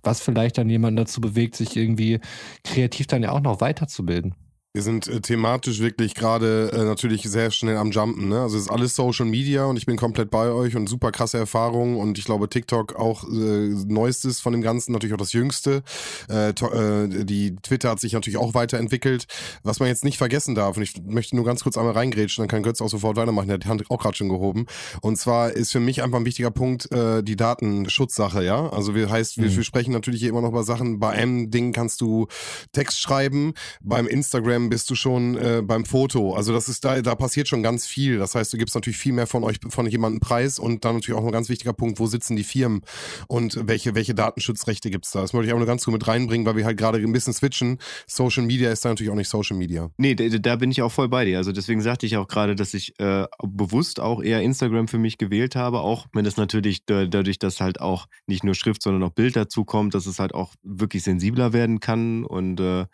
[0.03, 2.19] Was vielleicht dann jemanden dazu bewegt, sich irgendwie
[2.65, 4.35] kreativ dann ja auch noch weiterzubilden.
[4.77, 8.29] Wir sind äh, thematisch wirklich gerade äh, natürlich sehr schnell am Jumpen.
[8.29, 8.41] Ne?
[8.41, 11.39] Also es ist alles Social Media und ich bin komplett bei euch und super krasse
[11.39, 15.81] Erfahrungen und ich glaube TikTok auch äh, neuestes von dem Ganzen, natürlich auch das jüngste.
[16.29, 19.25] Äh, äh, die Twitter hat sich natürlich auch weiterentwickelt.
[19.63, 22.47] Was man jetzt nicht vergessen darf und ich möchte nur ganz kurz einmal reingrätschen, dann
[22.47, 24.67] kann Götz auch sofort weitermachen, der hat die Hand auch gerade schon gehoben.
[25.01, 28.69] Und zwar ist für mich einfach ein wichtiger Punkt äh, die Datenschutzsache, ja.
[28.69, 29.55] Also wir heißt, wir, mhm.
[29.55, 30.99] wir sprechen natürlich hier immer noch über Sachen.
[30.99, 32.27] Bei einem Ding kannst du
[32.73, 36.33] Text schreiben, beim Instagram bist du schon äh, beim Foto.
[36.33, 38.17] Also das ist da, da passiert schon ganz viel.
[38.17, 41.19] Das heißt, du gibst natürlich viel mehr von euch, von jemandem Preis und dann natürlich
[41.19, 42.81] auch ein ganz wichtiger Punkt, wo sitzen die Firmen
[43.27, 45.21] und welche, welche Datenschutzrechte gibt's da?
[45.21, 47.33] Das wollte ich auch nur ganz gut mit reinbringen, weil wir halt gerade ein bisschen
[47.33, 47.79] switchen.
[48.07, 49.89] Social Media ist da natürlich auch nicht Social Media.
[49.97, 51.37] Nee, da, da bin ich auch voll bei dir.
[51.37, 55.17] Also deswegen sagte ich auch gerade, dass ich äh, bewusst auch eher Instagram für mich
[55.17, 59.11] gewählt habe, auch wenn es natürlich dadurch, dass halt auch nicht nur Schrift, sondern auch
[59.11, 62.85] Bild dazu kommt, dass es halt auch wirklich sensibler werden kann und äh,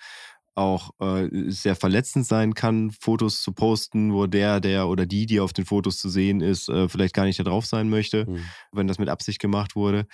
[0.56, 5.40] auch äh, sehr verletzend sein kann, Fotos zu posten, wo der, der oder die, die
[5.40, 8.46] auf den Fotos zu sehen ist, äh, vielleicht gar nicht da drauf sein möchte, mhm.
[8.72, 10.06] wenn das mit Absicht gemacht wurde.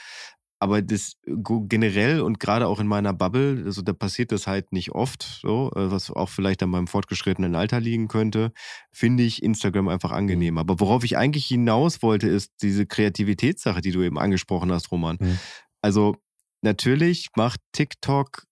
[0.62, 4.92] Aber das generell und gerade auch in meiner Bubble, also da passiert das halt nicht
[4.92, 8.52] oft, so, äh, was auch vielleicht an meinem fortgeschrittenen Alter liegen könnte,
[8.92, 10.56] finde ich Instagram einfach angenehm.
[10.56, 10.58] Mhm.
[10.58, 15.18] Aber worauf ich eigentlich hinaus wollte, ist diese Kreativitätssache, die du eben angesprochen hast, Roman.
[15.20, 15.40] Mhm.
[15.82, 16.18] Also
[16.62, 18.44] natürlich macht TikTok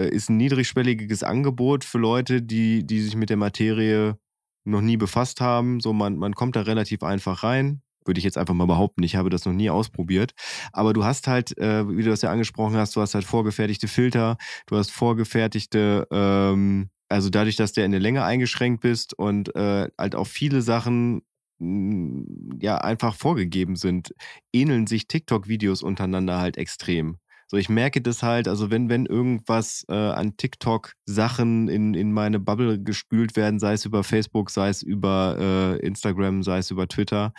[0.00, 4.18] ist ein niedrigschwelliges Angebot für Leute, die, die sich mit der Materie
[4.64, 5.80] noch nie befasst haben.
[5.80, 7.82] So, man, man kommt da relativ einfach rein.
[8.06, 9.02] Würde ich jetzt einfach mal behaupten.
[9.02, 10.32] Ich habe das noch nie ausprobiert.
[10.72, 13.88] Aber du hast halt, äh, wie du das ja angesprochen hast, du hast halt vorgefertigte
[13.88, 14.36] Filter,
[14.66, 19.88] du hast vorgefertigte, ähm, also dadurch, dass der in der Länge eingeschränkt bist und äh,
[19.98, 21.22] halt auch viele Sachen
[21.58, 24.14] mm, ja einfach vorgegeben sind,
[24.52, 27.18] ähneln sich TikTok-Videos untereinander halt extrem.
[27.46, 32.40] So, ich merke das halt, also wenn, wenn irgendwas äh, an TikTok-Sachen in, in meine
[32.40, 36.88] Bubble gespült werden, sei es über Facebook, sei es über äh, Instagram, sei es über
[36.88, 37.32] Twitter,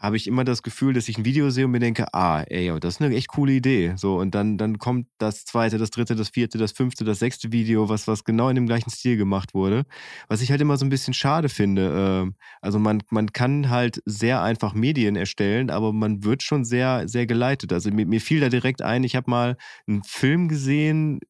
[0.00, 2.72] habe ich immer das Gefühl, dass ich ein Video sehe und mir denke, ah, ey,
[2.80, 3.92] das ist eine echt coole Idee.
[3.96, 7.52] So, und dann, dann kommt das zweite, das dritte, das vierte, das fünfte, das sechste
[7.52, 9.84] Video, was, was genau in dem gleichen Stil gemacht wurde.
[10.28, 11.92] Was ich halt immer so ein bisschen schade finde.
[11.94, 17.06] Ähm, also man, man kann halt sehr einfach Medien erstellen, aber man wird schon sehr,
[17.06, 17.70] sehr geleitet.
[17.70, 21.20] Also mir, mir fiel da direkt ein, ich habe mal einen Film gesehen,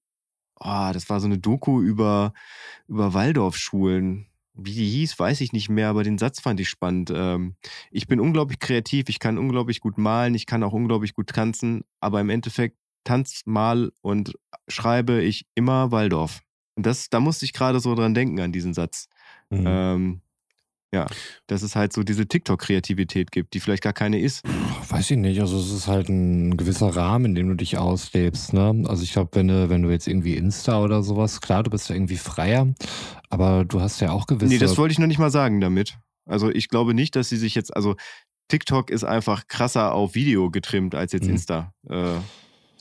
[0.61, 2.35] oh, das war so eine Doku über,
[2.87, 4.30] über Waldorfschulen
[4.63, 7.13] wie die hieß, weiß ich nicht mehr, aber den Satz fand ich spannend.
[7.15, 7.55] Ähm,
[7.91, 11.83] ich bin unglaublich kreativ, ich kann unglaublich gut malen, ich kann auch unglaublich gut tanzen,
[12.01, 14.35] aber im Endeffekt tanz, mal und
[14.69, 16.43] schreibe ich immer Waldorf.
[16.77, 19.09] Und das, da musste ich gerade so dran denken an diesen Satz.
[19.51, 19.65] Mhm.
[19.67, 20.21] Ähm,
[20.93, 21.07] ja,
[21.47, 24.43] dass es halt so diese TikTok-Kreativität gibt, die vielleicht gar keine ist.
[24.89, 25.41] Weiß ich nicht.
[25.41, 28.53] Also es ist halt ein gewisser Rahmen, in dem du dich auslebst.
[28.53, 28.85] Ne?
[28.87, 31.89] Also ich glaube, wenn du, wenn du jetzt irgendwie Insta oder sowas, klar, du bist
[31.89, 32.75] ja irgendwie freier,
[33.29, 34.53] aber du hast ja auch gewisse.
[34.53, 35.97] Nee, das wollte ich noch nicht mal sagen damit.
[36.27, 37.97] Also ich glaube nicht, dass sie sich jetzt, also
[38.49, 41.31] TikTok ist einfach krasser auf Video getrimmt als jetzt mhm.
[41.31, 41.73] Insta.
[41.89, 42.17] Äh,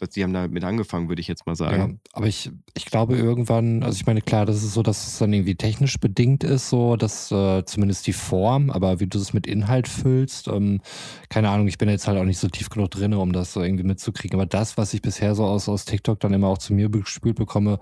[0.09, 1.99] Sie haben damit angefangen, würde ich jetzt mal sagen.
[2.05, 5.17] Ja, aber ich, ich glaube irgendwann, also ich meine, klar, das ist so, dass es
[5.19, 9.33] dann irgendwie technisch bedingt ist, so, dass äh, zumindest die Form, aber wie du es
[9.33, 10.81] mit Inhalt füllst, ähm,
[11.29, 13.61] keine Ahnung, ich bin jetzt halt auch nicht so tief genug drin, um das so
[13.61, 14.39] irgendwie mitzukriegen.
[14.39, 17.35] Aber das, was ich bisher so aus, aus TikTok dann immer auch zu mir gespült
[17.35, 17.79] bekomme,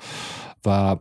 [0.63, 0.99] war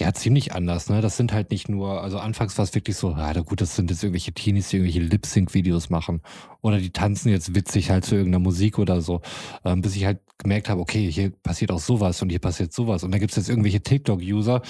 [0.00, 1.02] ja, ziemlich anders, ne?
[1.02, 3.90] Das sind halt nicht nur, also anfangs war es wirklich so, ja, gut, das sind
[3.90, 6.22] jetzt irgendwelche Teenies, die irgendwelche Lip-Sync-Videos machen.
[6.62, 9.20] Oder die tanzen jetzt witzig halt zu irgendeiner Musik oder so.
[9.62, 13.04] Ähm, bis ich halt gemerkt habe, okay, hier passiert auch sowas und hier passiert sowas.
[13.04, 14.62] Und da gibt's jetzt irgendwelche TikTok-User,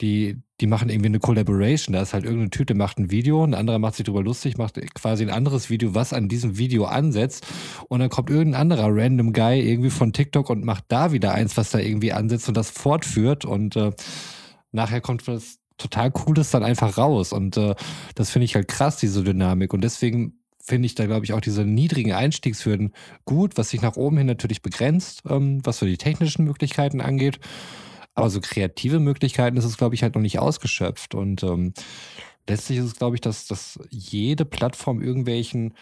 [0.00, 1.92] die, die machen irgendwie eine Collaboration.
[1.92, 4.80] Da ist halt irgendeine Tüte, macht ein Video, ein anderer macht sich drüber lustig, macht
[4.94, 7.46] quasi ein anderes Video, was an diesem Video ansetzt.
[7.88, 11.58] Und dann kommt irgendein anderer random Guy irgendwie von TikTok und macht da wieder eins,
[11.58, 13.44] was da irgendwie ansetzt und das fortführt.
[13.44, 13.92] Und äh,
[14.72, 17.32] nachher kommt was total Cooles dann einfach raus.
[17.32, 17.74] Und äh,
[18.14, 19.72] das finde ich halt krass, diese Dynamik.
[19.72, 22.92] Und deswegen finde ich da, glaube ich, auch diese niedrigen Einstiegshürden
[23.24, 27.40] gut, was sich nach oben hin natürlich begrenzt, ähm, was so die technischen Möglichkeiten angeht.
[28.14, 31.14] Aber so kreative Möglichkeiten ist es, glaube ich, halt noch nicht ausgeschöpft.
[31.14, 31.72] Und ähm,
[32.46, 35.74] letztlich ist es, glaube ich, dass, dass jede Plattform irgendwelchen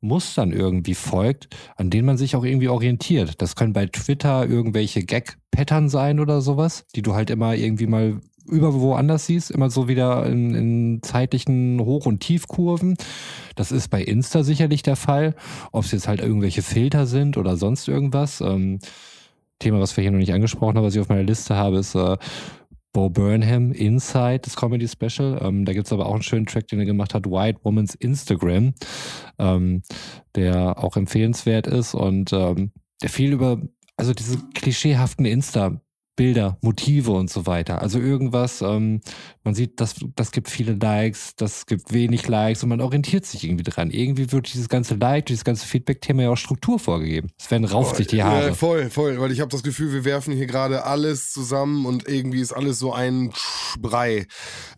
[0.00, 3.40] Mustern irgendwie folgt, an denen man sich auch irgendwie orientiert.
[3.40, 8.20] Das können bei Twitter irgendwelche Gag-Pattern sein oder sowas, die du halt immer irgendwie mal
[8.48, 12.96] über woanders siehst, immer so wieder in, in zeitlichen Hoch- und Tiefkurven.
[13.54, 15.34] Das ist bei Insta sicherlich der Fall.
[15.72, 18.40] Ob es jetzt halt irgendwelche Filter sind oder sonst irgendwas.
[18.40, 18.78] Ähm,
[19.58, 21.94] Thema, was wir hier noch nicht angesprochen haben, was ich auf meiner Liste habe, ist
[21.94, 22.16] äh,
[22.92, 25.38] Bo Burnham Inside, das Comedy Special.
[25.42, 27.94] Ähm, da gibt es aber auch einen schönen Track, den er gemacht hat, White Woman's
[27.94, 28.74] Instagram,
[29.38, 29.82] ähm,
[30.34, 32.72] der auch empfehlenswert ist und ähm,
[33.02, 33.60] der viel über,
[33.96, 35.80] also diese klischeehaften Insta-
[36.16, 37.82] Bilder, Motive und so weiter.
[37.82, 39.00] Also irgendwas, ähm,
[39.44, 43.44] man sieht, das, das gibt viele Likes, das gibt wenig Likes und man orientiert sich
[43.44, 43.90] irgendwie dran.
[43.90, 47.28] Irgendwie wird dieses ganze Like, dieses ganze Feedback-Thema ja auch Struktur vorgegeben.
[47.38, 48.48] Sven rauft sich die Haare.
[48.48, 52.08] Ja, voll, voll, weil ich habe das Gefühl, wir werfen hier gerade alles zusammen und
[52.08, 53.32] irgendwie ist alles so ein
[53.78, 54.26] Brei.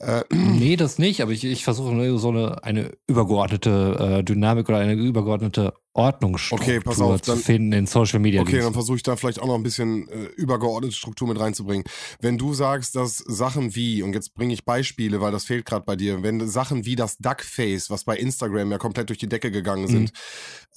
[0.01, 4.79] Äh, nee, das nicht, aber ich, ich versuche so eine, eine übergeordnete äh, Dynamik oder
[4.79, 8.41] eine übergeordnete Ordnungsstruktur okay, pass auf, zu finden in Social Media.
[8.41, 11.85] Okay, dann versuche ich da vielleicht auch noch ein bisschen äh, übergeordnete Struktur mit reinzubringen.
[12.21, 15.85] Wenn du sagst, dass Sachen wie, und jetzt bringe ich Beispiele, weil das fehlt gerade
[15.85, 19.51] bei dir, wenn Sachen wie das Duckface, was bei Instagram ja komplett durch die Decke
[19.51, 20.13] gegangen sind,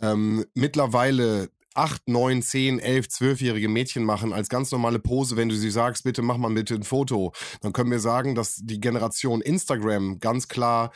[0.02, 0.08] mhm.
[0.08, 5.56] ähm, mittlerweile acht, neun, zehn, elf, zwölfjährige Mädchen machen als ganz normale Pose, wenn du
[5.56, 9.42] sie sagst, bitte mach mal bitte ein Foto, dann können wir sagen, dass die Generation
[9.42, 10.92] Instagram ganz klar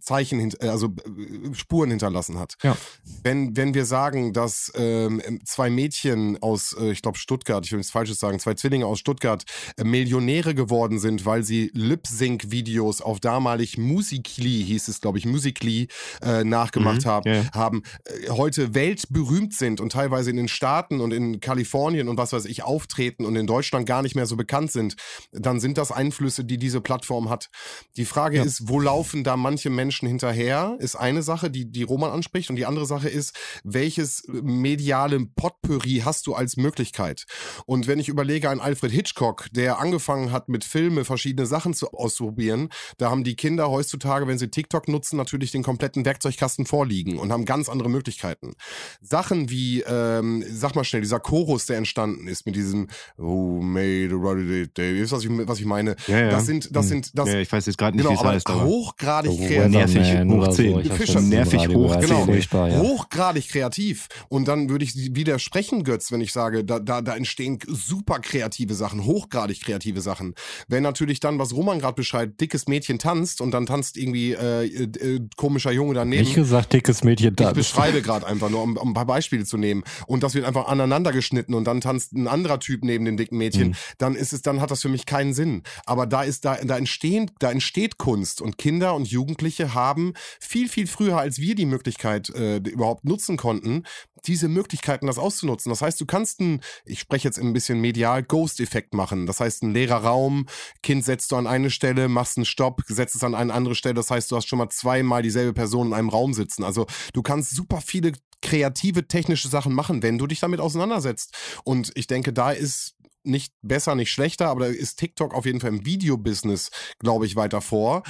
[0.00, 2.54] Zeichen, äh, also äh, Spuren hinterlassen hat.
[2.62, 2.76] Ja.
[3.22, 7.78] Wenn, wenn wir sagen, dass ähm, zwei Mädchen aus, äh, ich glaube Stuttgart, ich will
[7.78, 9.44] nichts Falsches sagen, zwei Zwillinge aus Stuttgart
[9.76, 15.88] äh, Millionäre geworden sind, weil sie Lip-Sync-Videos auf damalig Musically, hieß es glaube ich, Musically
[16.22, 17.52] äh, nachgemacht mhm, haben, yeah.
[17.52, 22.32] haben äh, heute weltberühmt sind und teilweise in den Staaten und in Kalifornien und was
[22.32, 24.96] weiß ich auftreten und in Deutschland gar nicht mehr so bekannt sind,
[25.32, 27.50] dann sind das Einflüsse, die diese Plattform hat.
[27.96, 28.44] Die Frage ja.
[28.44, 32.50] ist, wo laufen da manche manche Menschen hinterher, ist eine Sache, die, die Roman anspricht.
[32.50, 37.26] Und die andere Sache ist, welches mediale Potpourri hast du als Möglichkeit?
[37.66, 41.92] Und wenn ich überlege an Alfred Hitchcock, der angefangen hat, mit Filme verschiedene Sachen zu,
[41.92, 47.18] auszuprobieren, da haben die Kinder heutzutage, wenn sie TikTok nutzen, natürlich den kompletten Werkzeugkasten vorliegen
[47.18, 48.54] und haben ganz andere Möglichkeiten.
[49.00, 52.88] Sachen wie, ähm, sag mal schnell, dieser Chorus, der entstanden ist mit diesem
[53.18, 55.96] Oh, made a day, was ich, was ich meine.
[56.06, 56.30] Ja, ja.
[56.30, 56.88] Das sind, das hm.
[56.88, 57.28] sind, das.
[57.28, 58.46] Ja, ich weiß jetzt gerade nicht, genau, wie es heißt.
[58.48, 59.32] Aber hochgradig
[59.64, 61.06] oh, nervig hoch 10.
[61.06, 61.20] So.
[61.20, 62.26] Nervig hoch 10.
[62.26, 62.66] Genau.
[62.66, 62.80] Ja.
[62.80, 64.08] Hochgradig kreativ.
[64.28, 68.74] Und dann würde ich widersprechen, Götz, wenn ich sage, da, da, da entstehen super kreative
[68.74, 70.34] Sachen, hochgradig kreative Sachen.
[70.68, 74.64] Wenn natürlich dann, was Roman gerade beschreibt, dickes Mädchen tanzt und dann tanzt irgendwie äh,
[74.66, 76.24] äh, komischer Junge daneben.
[76.24, 77.52] Nicht gesagt, dickes Mädchen tanzt.
[77.52, 79.82] Ich beschreibe gerade einfach nur, um, um, ein paar Beispiele zu nehmen.
[80.06, 83.38] Und das wird einfach aneinander geschnitten und dann tanzt ein anderer Typ neben dem dicken
[83.38, 83.68] Mädchen.
[83.68, 83.74] Mhm.
[83.98, 85.62] Dann ist es, dann hat das für mich keinen Sinn.
[85.86, 90.68] Aber da ist, da, da entstehen, da entsteht Kunst und Kinder und Jugendliche haben viel,
[90.68, 93.84] viel früher, als wir die Möglichkeit äh, überhaupt nutzen konnten,
[94.26, 95.70] diese Möglichkeiten, das auszunutzen.
[95.70, 99.26] Das heißt, du kannst einen, ich spreche jetzt ein bisschen medial, Ghost-Effekt machen.
[99.26, 100.46] Das heißt, ein leerer Raum,
[100.82, 103.94] Kind setzt du an eine Stelle, machst einen Stopp, setzt es an eine andere Stelle.
[103.94, 106.64] Das heißt, du hast schon mal zweimal dieselbe Person in einem Raum sitzen.
[106.64, 111.34] Also du kannst super viele kreative technische Sachen machen, wenn du dich damit auseinandersetzt.
[111.64, 112.95] Und ich denke, da ist
[113.26, 117.36] nicht besser, nicht schlechter, aber da ist TikTok auf jeden Fall im Videobusiness, glaube ich,
[117.36, 118.02] weiter vor.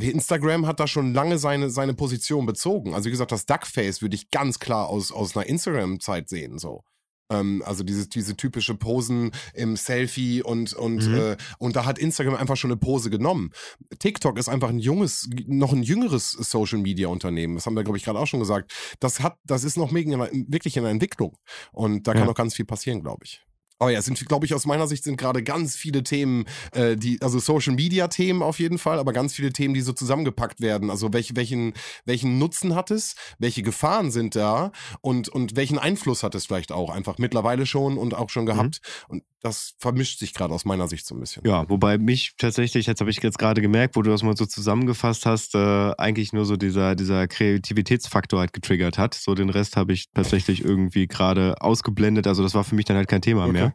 [0.00, 2.94] Instagram hat da schon lange seine, seine Position bezogen.
[2.94, 6.84] Also wie gesagt, das Duckface würde ich ganz klar aus, aus einer Instagram-Zeit sehen, so
[7.30, 11.14] ähm, also diese, diese typische Posen im Selfie und und mhm.
[11.14, 13.50] äh, und da hat Instagram einfach schon eine Pose genommen.
[13.98, 17.54] TikTok ist einfach ein junges, noch ein jüngeres Social Media Unternehmen.
[17.54, 18.72] Das haben wir glaube ich gerade auch schon gesagt.
[19.00, 21.36] Das hat, das ist noch wirklich in der Entwicklung
[21.72, 22.26] und da kann ja.
[22.26, 23.42] noch ganz viel passieren, glaube ich.
[23.82, 27.20] Oh ja, sind, glaube ich, aus meiner Sicht sind gerade ganz viele Themen, äh, die,
[27.22, 30.90] also Social Media Themen auf jeden Fall, aber ganz viele Themen, die so zusammengepackt werden.
[30.90, 31.72] Also welch, welchen,
[32.04, 36.72] welchen Nutzen hat es, welche Gefahren sind da und, und welchen Einfluss hat es vielleicht
[36.72, 38.82] auch einfach mittlerweile schon und auch schon gehabt.
[39.08, 39.14] Mhm.
[39.14, 41.42] Und das vermischt sich gerade aus meiner Sicht so ein bisschen.
[41.46, 44.44] Ja, wobei mich tatsächlich, jetzt habe ich jetzt gerade gemerkt, wo du das mal so
[44.44, 49.14] zusammengefasst hast, äh, eigentlich nur so dieser, dieser Kreativitätsfaktor halt getriggert hat.
[49.14, 52.26] So den Rest habe ich tatsächlich irgendwie gerade ausgeblendet.
[52.26, 53.52] Also das war für mich dann halt kein Thema okay.
[53.52, 53.74] mehr.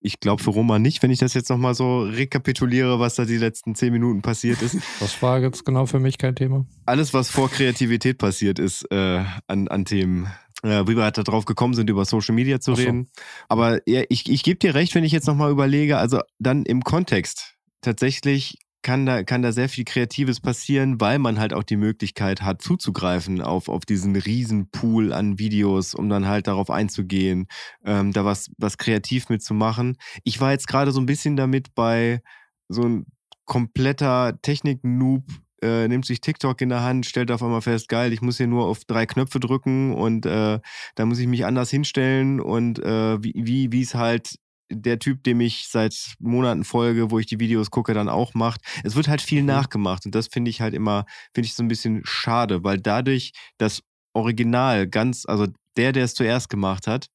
[0.00, 3.38] Ich glaube für Roma nicht, wenn ich das jetzt nochmal so rekapituliere, was da die
[3.38, 4.76] letzten zehn Minuten passiert ist.
[5.00, 6.66] Das war jetzt genau für mich kein Thema.
[6.86, 10.28] Alles, was vor Kreativität passiert ist, äh, an, an Themen,
[10.66, 12.82] äh, wie wir halt darauf gekommen sind, über Social Media zu so.
[12.82, 13.08] reden.
[13.48, 16.82] Aber ja, ich, ich gebe dir recht, wenn ich jetzt nochmal überlege, also dann im
[16.82, 21.76] Kontext tatsächlich kann da, kann da sehr viel Kreatives passieren, weil man halt auch die
[21.76, 27.48] Möglichkeit hat, zuzugreifen auf, auf diesen riesen Pool an Videos, um dann halt darauf einzugehen,
[27.84, 29.96] ähm, da was, was kreativ mitzumachen.
[30.22, 32.22] Ich war jetzt gerade so ein bisschen damit bei
[32.68, 33.06] so ein
[33.44, 35.24] kompletter Technik-Noob,
[35.62, 38.46] äh, nimmt sich TikTok in der Hand, stellt auf einmal fest, geil, ich muss hier
[38.46, 40.60] nur auf drei Knöpfe drücken und äh,
[40.94, 44.36] da muss ich mich anders hinstellen und äh, wie wie es halt
[44.70, 48.60] der Typ, dem ich seit Monaten folge, wo ich die Videos gucke, dann auch macht.
[48.82, 49.48] Es wird halt viel mhm.
[49.48, 53.32] nachgemacht und das finde ich halt immer, finde ich so ein bisschen schade, weil dadurch
[53.58, 53.82] das
[54.12, 55.46] Original ganz, also
[55.76, 57.08] der, der es zuerst gemacht hat,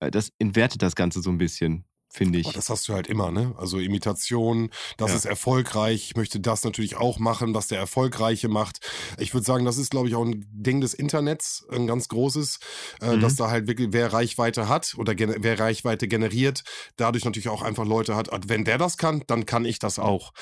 [0.00, 1.84] äh, das entwertet das Ganze so ein bisschen.
[2.12, 2.46] Finde ich.
[2.46, 3.54] Aber das hast du halt immer, ne?
[3.56, 5.16] Also Imitation, das Ja.
[5.16, 6.06] ist erfolgreich.
[6.10, 8.80] Ich möchte das natürlich auch machen, was der Erfolgreiche macht.
[9.18, 12.58] Ich würde sagen, das ist, glaube ich, auch ein Ding des Internets, ein ganz großes,
[13.00, 13.20] äh, Mhm.
[13.20, 16.64] dass da halt wirklich, wer Reichweite hat oder wer Reichweite generiert,
[16.96, 20.32] dadurch natürlich auch einfach Leute hat, wenn der das kann, dann kann ich das auch.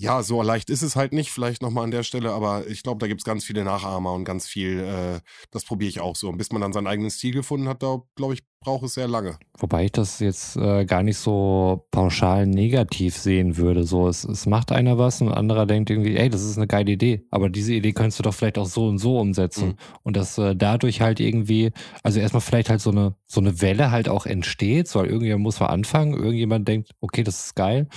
[0.00, 3.00] Ja, so leicht ist es halt nicht, vielleicht nochmal an der Stelle, aber ich glaube,
[3.00, 5.18] da gibt's ganz viele Nachahmer und ganz viel, äh,
[5.50, 6.28] das probiere ich auch so.
[6.28, 9.08] Und bis man dann seinen eigenen Stil gefunden hat, da glaube ich, braucht es sehr
[9.08, 9.38] lange.
[9.58, 13.82] Wobei ich das jetzt äh, gar nicht so pauschal negativ sehen würde.
[13.84, 16.68] So, es, es macht einer was und ein anderer denkt irgendwie, ey, das ist eine
[16.68, 17.26] geile Idee.
[17.32, 19.68] Aber diese Idee könntest du doch vielleicht auch so und so umsetzen.
[19.68, 19.76] Mhm.
[20.04, 21.72] Und dass äh, dadurch halt irgendwie,
[22.04, 25.42] also erstmal vielleicht halt so eine, so eine Welle halt auch entsteht, so, weil irgendjemand
[25.42, 27.88] muss mal anfangen, irgendjemand denkt, okay, das ist geil.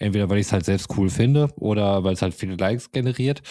[0.00, 3.42] Entweder weil ich es halt selbst cool finde oder weil es halt viele Likes generiert.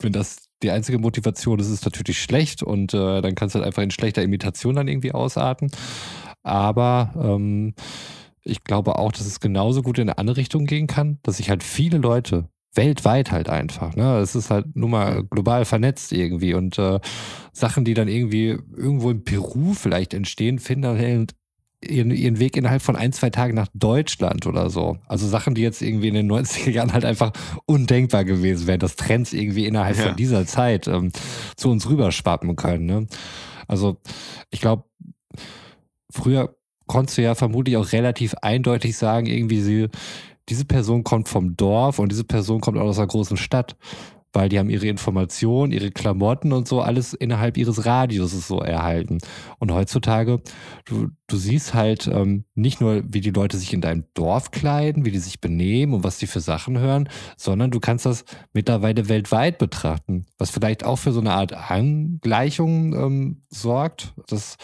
[0.00, 3.58] Wenn das die einzige Motivation ist, ist es natürlich schlecht und äh, dann kannst du
[3.58, 5.70] halt einfach in schlechter Imitation dann irgendwie ausarten.
[6.42, 7.74] Aber ähm,
[8.42, 11.50] ich glaube auch, dass es genauso gut in eine andere Richtung gehen kann, dass sich
[11.50, 16.54] halt viele Leute weltweit halt einfach, ne, es ist halt nur mal global vernetzt irgendwie
[16.54, 16.98] und äh,
[17.52, 21.34] Sachen, die dann irgendwie irgendwo in Peru vielleicht entstehen, finden dann halt
[21.90, 24.98] ihren, ihren Weg innerhalb von ein, zwei Tagen nach Deutschland oder so.
[25.06, 27.32] Also Sachen, die jetzt irgendwie in den 90er Jahren halt einfach
[27.66, 30.04] undenkbar gewesen wären, dass Trends irgendwie innerhalb Ja.
[30.08, 31.12] von dieser Zeit ähm,
[31.56, 32.86] zu uns rüberschwappen können.
[32.86, 33.06] Ne?
[33.68, 33.98] Also
[34.50, 34.84] ich glaube,
[36.10, 36.56] früher
[36.86, 39.88] konntest du ja vermutlich auch relativ eindeutig sagen, irgendwie sie,
[40.48, 43.76] diese Person kommt vom Dorf und diese Person kommt aus einer großen Stadt.
[44.34, 49.18] Weil die haben ihre Informationen, ihre Klamotten und so alles innerhalb ihres Radiuses so erhalten.
[49.58, 50.42] Und heutzutage,
[50.84, 55.04] du, du siehst halt ähm, nicht nur, wie die Leute sich in deinem Dorf kleiden,
[55.04, 59.08] wie die sich benehmen und was die für Sachen hören, sondern du kannst das mittlerweile
[59.08, 60.26] weltweit betrachten.
[60.36, 64.56] Was vielleicht auch für so eine Art Angleichung ähm, sorgt, dass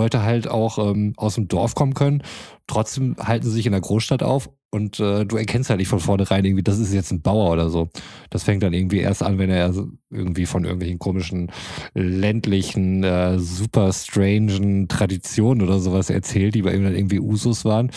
[0.00, 2.22] Leute halt auch ähm, aus dem Dorf kommen können,
[2.66, 5.98] trotzdem halten sie sich in der Großstadt auf und äh, du erkennst halt nicht von
[5.98, 7.88] vornherein irgendwie, das ist jetzt ein Bauer oder so.
[8.30, 9.74] Das fängt dann irgendwie erst an, wenn er
[10.10, 11.50] irgendwie von irgendwelchen komischen
[11.94, 17.90] ländlichen, äh, super strangen Traditionen oder sowas erzählt, die bei ihm dann irgendwie Usus waren.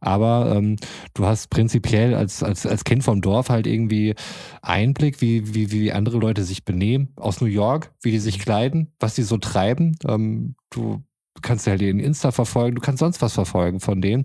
[0.00, 0.76] Aber ähm,
[1.14, 4.14] du hast prinzipiell als, als, als Kind vom Dorf halt irgendwie
[4.62, 8.92] Einblick, wie, wie, wie andere Leute sich benehmen aus New York, wie die sich kleiden,
[8.98, 9.96] was die so treiben.
[10.08, 11.04] Ähm, du
[11.42, 14.24] kannst ja halt den Insta verfolgen, du kannst sonst was verfolgen von denen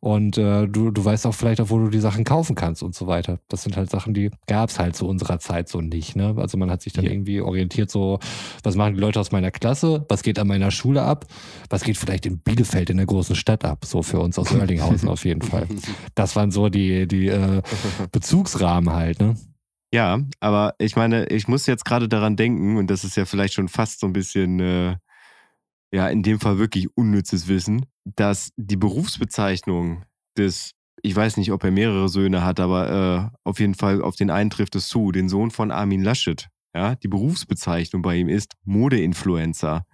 [0.00, 2.94] und äh, du, du weißt auch vielleicht auch, wo du die Sachen kaufen kannst und
[2.94, 3.38] so weiter.
[3.48, 6.16] Das sind halt Sachen, die gab's halt zu unserer Zeit so nicht.
[6.16, 6.34] Ne?
[6.38, 7.10] Also man hat sich dann Ja.
[7.10, 8.18] irgendwie orientiert so,
[8.62, 11.26] was machen die Leute aus meiner Klasse, was geht an meiner Schule ab,
[11.70, 15.08] was geht vielleicht in Bielefeld in der großen Stadt ab, so für uns aus Oerlinghausen
[15.08, 15.66] auf jeden Fall.
[16.14, 17.62] Das waren so die, die äh,
[18.12, 19.36] Bezugsrahmen halt, ne?
[19.92, 23.54] Ja, aber ich meine, ich muss jetzt gerade daran denken, und das ist ja vielleicht
[23.54, 24.96] schon fast so ein bisschen, äh,
[25.92, 30.04] ja, in dem Fall wirklich unnützes Wissen, dass die Berufsbezeichnung
[30.36, 30.72] des,
[31.02, 34.30] ich weiß nicht, ob er mehrere Söhne hat, aber äh, auf jeden Fall auf den
[34.30, 36.48] einen trifft es zu, den Sohn von Armin Laschet.
[36.74, 39.84] Ja, die Berufsbezeichnung bei ihm ist Modeinfluencer.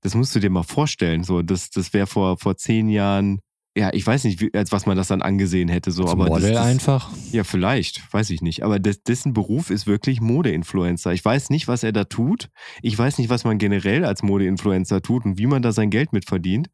[0.00, 1.22] Das musst du dir mal vorstellen.
[1.22, 3.40] So, das, das wäre vor, vor zehn Jahren,
[3.76, 5.90] ja, ich weiß nicht, wie, als was man das dann angesehen hätte.
[5.90, 7.10] So, aber Model das, das, einfach.
[7.32, 8.62] ja, vielleicht, weiß ich nicht.
[8.62, 11.12] Aber das, dessen Beruf ist wirklich Modeinfluencer.
[11.12, 12.50] Ich weiß nicht, was er da tut.
[12.82, 16.12] Ich weiß nicht, was man generell als Modeinfluencer tut und wie man da sein Geld
[16.12, 16.68] mit verdient.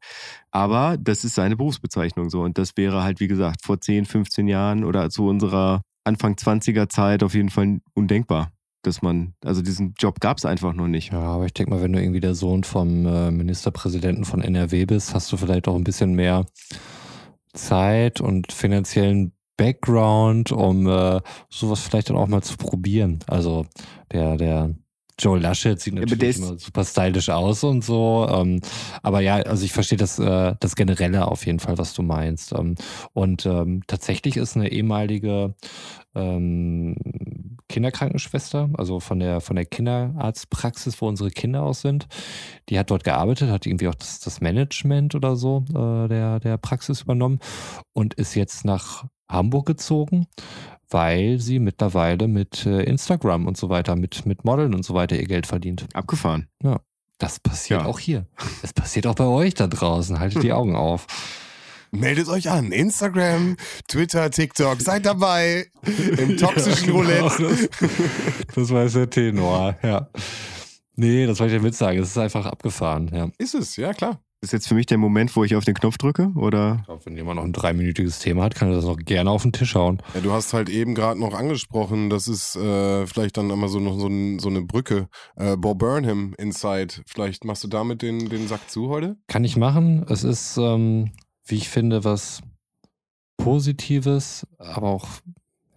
[0.51, 2.41] Aber das ist seine Berufsbezeichnung so.
[2.41, 6.87] Und das wäre halt, wie gesagt, vor 10, 15 Jahren oder zu unserer Anfang 20er
[6.87, 8.51] Zeit auf jeden Fall undenkbar.
[8.83, 11.11] Dass man, also diesen Job gab es einfach noch nicht.
[11.11, 14.85] Ja, aber ich denke mal, wenn du irgendwie der Sohn vom äh, Ministerpräsidenten von NRW
[14.85, 16.45] bist, hast du vielleicht auch ein bisschen mehr
[17.53, 21.19] Zeit und finanziellen Background, um äh,
[21.49, 23.19] sowas vielleicht dann auch mal zu probieren.
[23.27, 23.65] Also
[24.11, 24.73] der, der
[25.19, 28.27] Joe Laschet sieht natürlich ist- immer super stylisch aus und so.
[28.31, 28.61] Ähm,
[29.03, 32.53] aber ja, also ich verstehe das, äh, das Generelle auf jeden Fall, was du meinst.
[32.53, 32.75] Ähm,
[33.13, 35.53] und ähm, tatsächlich ist eine ehemalige
[36.15, 36.95] ähm,
[37.71, 42.07] Kinderkrankenschwester, also von der von der Kinderarztpraxis, wo unsere Kinder aus sind.
[42.69, 46.57] Die hat dort gearbeitet, hat irgendwie auch das, das Management oder so äh, der der
[46.57, 47.39] Praxis übernommen
[47.93, 50.27] und ist jetzt nach Hamburg gezogen,
[50.89, 55.15] weil sie mittlerweile mit äh, Instagram und so weiter, mit mit Modeln und so weiter
[55.15, 55.87] ihr Geld verdient.
[55.93, 56.47] Abgefahren.
[57.17, 57.85] Das passiert Ja.
[57.87, 58.25] auch hier.
[58.63, 60.19] Es passiert auch bei euch da draußen.
[60.19, 61.05] Haltet die Augen auf.
[61.91, 62.71] Meldet euch an.
[62.71, 64.81] Instagram, Twitter, TikTok.
[64.81, 65.67] Seid dabei
[66.17, 67.27] im toxischen Ja, genau.
[67.27, 67.69] Roulette.
[67.79, 70.09] Das, das war jetzt der Tenor, ja.
[70.95, 71.99] Nee, das wollte ich damit sagen.
[71.99, 73.29] Es ist einfach abgefahren, ja.
[73.37, 74.21] Ist es, ja klar.
[74.43, 76.31] Ist jetzt für mich der Moment, wo ich auf den Knopf drücke?
[76.35, 76.77] Oder?
[76.79, 79.43] Ich glaube, wenn jemand noch ein dreiminütiges Thema hat, kann er das noch gerne auf
[79.43, 80.01] den Tisch hauen.
[80.15, 83.79] Ja, du hast halt eben gerade noch angesprochen, das ist äh, vielleicht dann immer so
[83.79, 85.09] noch so, ein, so eine Brücke.
[85.35, 87.03] Äh, Bob Burnham Inside.
[87.05, 89.17] Vielleicht machst du damit den, den Sack zu heute?
[89.27, 90.05] Kann ich machen.
[90.09, 91.11] Es ist ähm,
[91.51, 92.41] wie ich finde, was
[93.37, 95.07] Positives, aber auch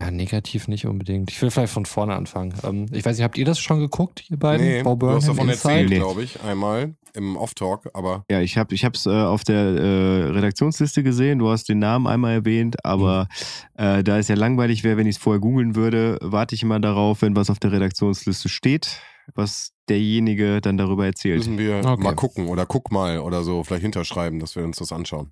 [0.01, 1.31] ja, negativ nicht unbedingt.
[1.31, 2.53] Ich will vielleicht von vorne anfangen.
[2.65, 4.67] Ähm, ich weiß nicht, habt ihr das schon geguckt, ihr beiden?
[4.67, 5.69] Nee, Bo du hast davon Inside?
[5.73, 5.97] erzählt, Nee.
[5.97, 10.23] glaube ich, einmal im Off-Talk, aber Ja, ich habe ich hab's äh, auf der äh,
[10.31, 11.39] Redaktionsliste gesehen.
[11.39, 13.29] Du hast den Namen einmal erwähnt, aber
[13.75, 16.81] äh, da es ja langweilig wäre, wenn ich es vorher googeln würde, warte ich immer
[16.81, 18.99] darauf, wenn was auf der Redaktionsliste steht,
[19.35, 21.39] was derjenige dann darüber erzählt.
[21.39, 22.03] müssen wir Okay.
[22.03, 25.31] mal gucken oder guck mal oder so vielleicht hinterschreiben, dass wir uns das anschauen.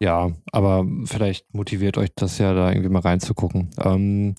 [0.00, 3.70] Ja, aber vielleicht motiviert euch das ja da irgendwie mal reinzugucken.
[3.82, 4.34] Ähm,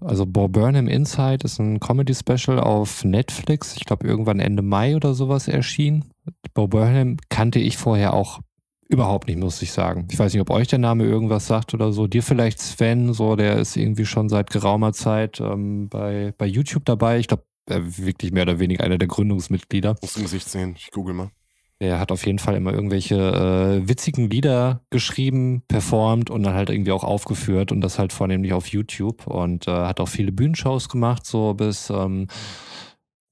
[0.00, 3.76] also Bo Burnham Inside ist ein Comedy-Special auf Netflix.
[3.76, 6.04] Ich glaube, irgendwann Ende Mai oder sowas erschien.
[6.52, 8.40] Bo Burnham kannte ich vorher auch
[8.88, 10.06] überhaupt nicht, muss ich sagen.
[10.12, 12.06] Ich weiß nicht, ob euch der Name irgendwas sagt oder so.
[12.06, 16.84] Dir vielleicht Sven, so, der ist irgendwie schon seit geraumer Zeit ähm, bei, bei YouTube
[16.84, 17.18] dabei.
[17.18, 19.96] Ich glaube, wirklich mehr oder weniger einer der Gründungsmitglieder.
[20.00, 21.30] Musst du im Gesicht sehen, ich google mal.
[21.78, 26.70] Er hat auf jeden Fall immer irgendwelche äh, witzigen Lieder geschrieben, performt und dann halt
[26.70, 30.88] irgendwie auch aufgeführt und das halt vornehmlich auf YouTube und äh, hat auch viele Bühnenshows
[30.88, 32.28] gemacht, so bis ähm,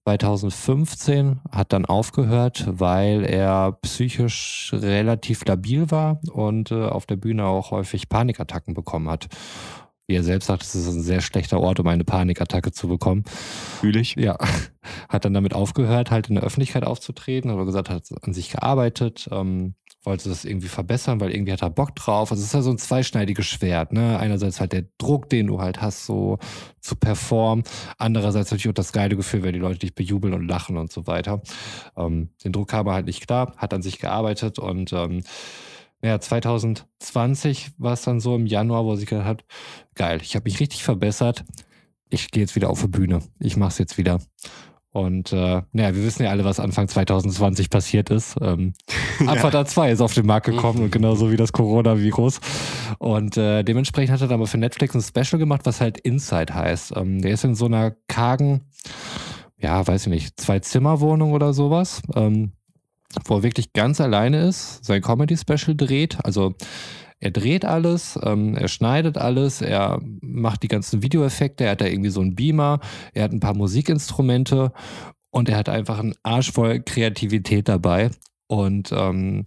[0.06, 7.46] 2015, hat dann aufgehört, weil er psychisch relativ labil war und äh, auf der Bühne
[7.46, 9.28] auch häufig Panikattacken bekommen hat.
[10.06, 13.24] Wie er selbst sagt, es ist ein sehr schlechter Ort, um eine Panikattacke zu bekommen.
[13.80, 14.16] Fühle ich.
[14.16, 14.36] Ja,
[15.08, 19.28] hat dann damit aufgehört, halt in der Öffentlichkeit aufzutreten, aber gesagt, hat an sich gearbeitet,
[19.32, 22.30] ähm, wollte das irgendwie verbessern, weil irgendwie hat er Bock drauf.
[22.30, 24.18] Also es ist ja so ein zweischneidiges Schwert, ne?
[24.18, 26.38] Einerseits halt der Druck, den du halt hast, so
[26.80, 27.64] zu performen.
[27.96, 31.06] Andererseits natürlich auch das geile Gefühl, wenn die Leute dich bejubeln und lachen und so
[31.06, 31.40] weiter.
[31.96, 35.22] Ähm, den Druck kam er halt nicht klar, hat an sich gearbeitet und ähm,
[36.04, 39.44] ja, 2020 war es dann so im Januar, wo er sich gedacht hat,
[39.94, 41.44] geil, ich habe mich richtig verbessert.
[42.10, 43.20] Ich gehe jetzt wieder auf die Bühne.
[43.40, 44.20] Ich mache es jetzt wieder.
[44.90, 48.36] Und äh, naja, wir wissen ja alle, was Anfang 2020 passiert ist.
[48.42, 48.74] Ähm,
[49.26, 52.38] Avatar 2 ist auf den Markt gekommen und genauso wie das Coronavirus.
[52.98, 56.54] Und äh, dementsprechend hat er dann aber für Netflix ein Special gemacht, was halt Inside
[56.54, 56.96] heißt.
[56.96, 58.60] Ähm, der ist in so einer kargen,
[59.58, 62.52] ja, weiß ich nicht, Zwei-Zimmer-Wohnung oder sowas, ähm,
[63.24, 66.18] wo er wirklich ganz alleine ist, sein Comedy-Special dreht.
[66.24, 66.54] Also
[67.20, 71.86] er dreht alles, ähm, er schneidet alles, er macht die ganzen Videoeffekte, er hat da
[71.86, 72.80] irgendwie so einen Beamer,
[73.14, 74.72] er hat ein paar Musikinstrumente
[75.30, 78.10] und er hat einfach einen Arsch voll Kreativität dabei.
[78.46, 79.44] Und ähm,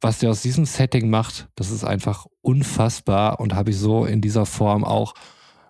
[0.00, 4.20] was der aus diesem Setting macht, das ist einfach unfassbar und habe ich so in
[4.20, 5.14] dieser Form auch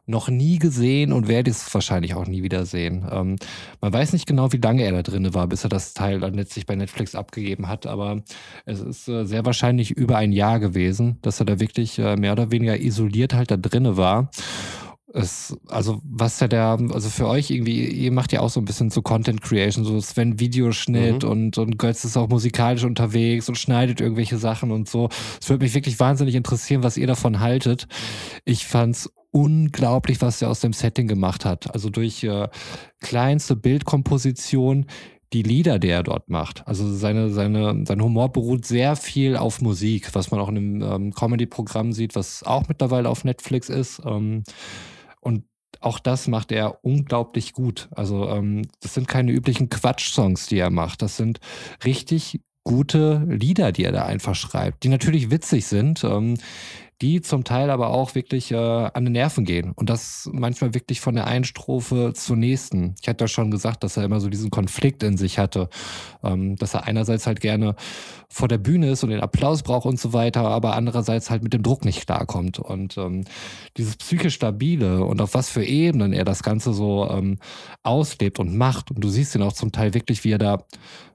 [0.07, 3.07] noch nie gesehen und werde es wahrscheinlich auch nie wieder sehen.
[3.11, 3.37] Ähm,
[3.81, 6.35] man weiß nicht genau, wie lange er da drin war, bis er das Teil dann
[6.35, 8.23] letztlich bei Netflix abgegeben hat, aber
[8.65, 12.33] es ist äh, sehr wahrscheinlich über ein Jahr gewesen, dass er da wirklich äh, mehr
[12.33, 14.31] oder weniger isoliert halt da drinne war.
[15.15, 18.65] Es, also was ja der, also für euch irgendwie, ihr macht ja auch so ein
[18.65, 21.29] bisschen so Content Creation, so Sven Videoschnitt Mhm.
[21.29, 25.11] und, und Götz ist auch musikalisch unterwegs und schneidet irgendwelche Sachen und so.
[25.39, 27.89] Es würde mich wirklich wahnsinnig interessieren, was ihr davon haltet.
[28.47, 31.75] Ich fand's unglaublich, was er aus dem Setting gemacht hat.
[31.75, 32.49] Also durch äh,
[33.01, 34.87] kleinste Bildkomposition,
[35.33, 36.67] die Lieder, die er dort macht.
[36.69, 40.83] Also seine, seine, sein Humor beruht sehr viel auf Musik, was man auch in einem
[40.83, 44.03] ähm, Comedy-Programm sieht, was auch mittlerweile auf Netflix ist.
[44.05, 44.45] Ähm,
[45.21, 45.45] und
[45.81, 47.89] auch das macht er unglaublich gut.
[47.93, 51.01] Also ähm, das sind keine üblichen Quatsch-Songs, die er macht.
[51.01, 51.41] Das sind
[51.85, 56.37] richtig gute Lieder, die er da einfach schreibt, die natürlich witzig sind, ähm,
[57.03, 59.73] die zum Teil aber auch wirklich äh, an den Nerven gehen.
[59.73, 62.95] Und das manchmal wirklich von der einen Strophe zur nächsten.
[63.03, 65.69] Ich hatte ja schon gesagt, dass er immer so diesen Konflikt in sich hatte,
[66.23, 67.75] ähm, dass er einerseits halt gerne
[68.29, 71.53] vor der Bühne ist und den Applaus braucht und so weiter, aber andererseits halt mit
[71.53, 72.61] dem Druck nicht klarkommt.
[72.61, 73.25] Und ähm,
[73.77, 77.39] dieses psychisch stabile und auf was für Ebenen er das Ganze so ähm,
[77.83, 78.93] auslebt und macht.
[78.93, 80.65] Und du siehst ihn auch zum Teil wirklich, wie er da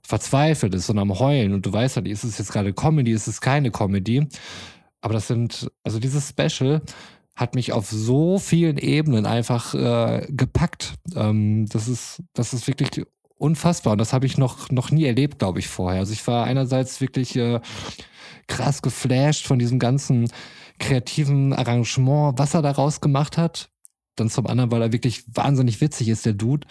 [0.02, 1.54] verzweifelt ist und am Heulen.
[1.54, 4.28] Und du weißt halt, ist es jetzt gerade Comedy, ist es keine Comedy.
[5.02, 6.82] Aber das sind, also dieses Special
[7.36, 10.96] hat mich auf so vielen Ebenen einfach äh, gepackt.
[11.16, 13.06] Ähm, das ist, das ist wirklich
[13.38, 13.94] unfassbar.
[13.94, 16.00] Und das habe ich noch, noch nie erlebt, glaube ich, vorher.
[16.00, 17.60] Also ich war einerseits wirklich äh,
[18.48, 20.32] krass geflasht von diesem ganzen
[20.80, 23.70] kreativen Arrangement, was er daraus gemacht hat.
[24.18, 26.68] Dann zum anderen, weil er wirklich wahnsinnig witzig ist, der Dude,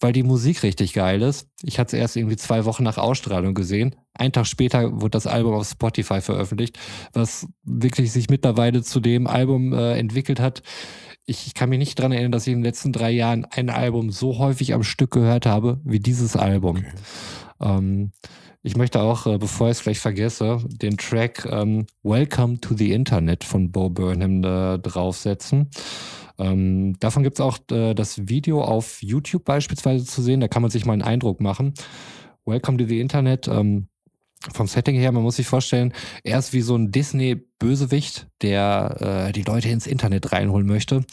[0.00, 1.48] weil die Musik richtig geil ist.
[1.62, 3.94] Ich hatte es erst irgendwie zwei Wochen nach Ausstrahlung gesehen.
[4.14, 6.78] Ein Tag später wurde das Album auf Spotify veröffentlicht,
[7.12, 10.62] was wirklich sich mittlerweile zu dem Album äh, entwickelt hat.
[11.26, 13.68] Ich, ich kann mich nicht dran erinnern, dass ich in den letzten drei Jahren ein
[13.68, 16.78] Album so häufig am Stück gehört habe wie dieses Album.
[16.78, 16.92] Okay.
[17.60, 18.12] Ähm,
[18.66, 22.90] ich möchte auch, äh, bevor ich es gleich vergesse, den Track ähm, Welcome to the
[22.92, 25.70] Internet von Bo Burnham äh, draufsetzen.
[26.36, 30.40] Ähm, davon gibt es auch äh, das Video auf YouTube beispielsweise zu sehen.
[30.40, 31.74] Da kann man sich mal einen Eindruck machen.
[32.44, 33.86] Welcome to the Internet ähm,
[34.52, 35.92] vom Setting her, man muss sich vorstellen,
[36.24, 41.04] er ist wie so ein Disney-Bösewicht, der äh, die Leute ins Internet reinholen möchte.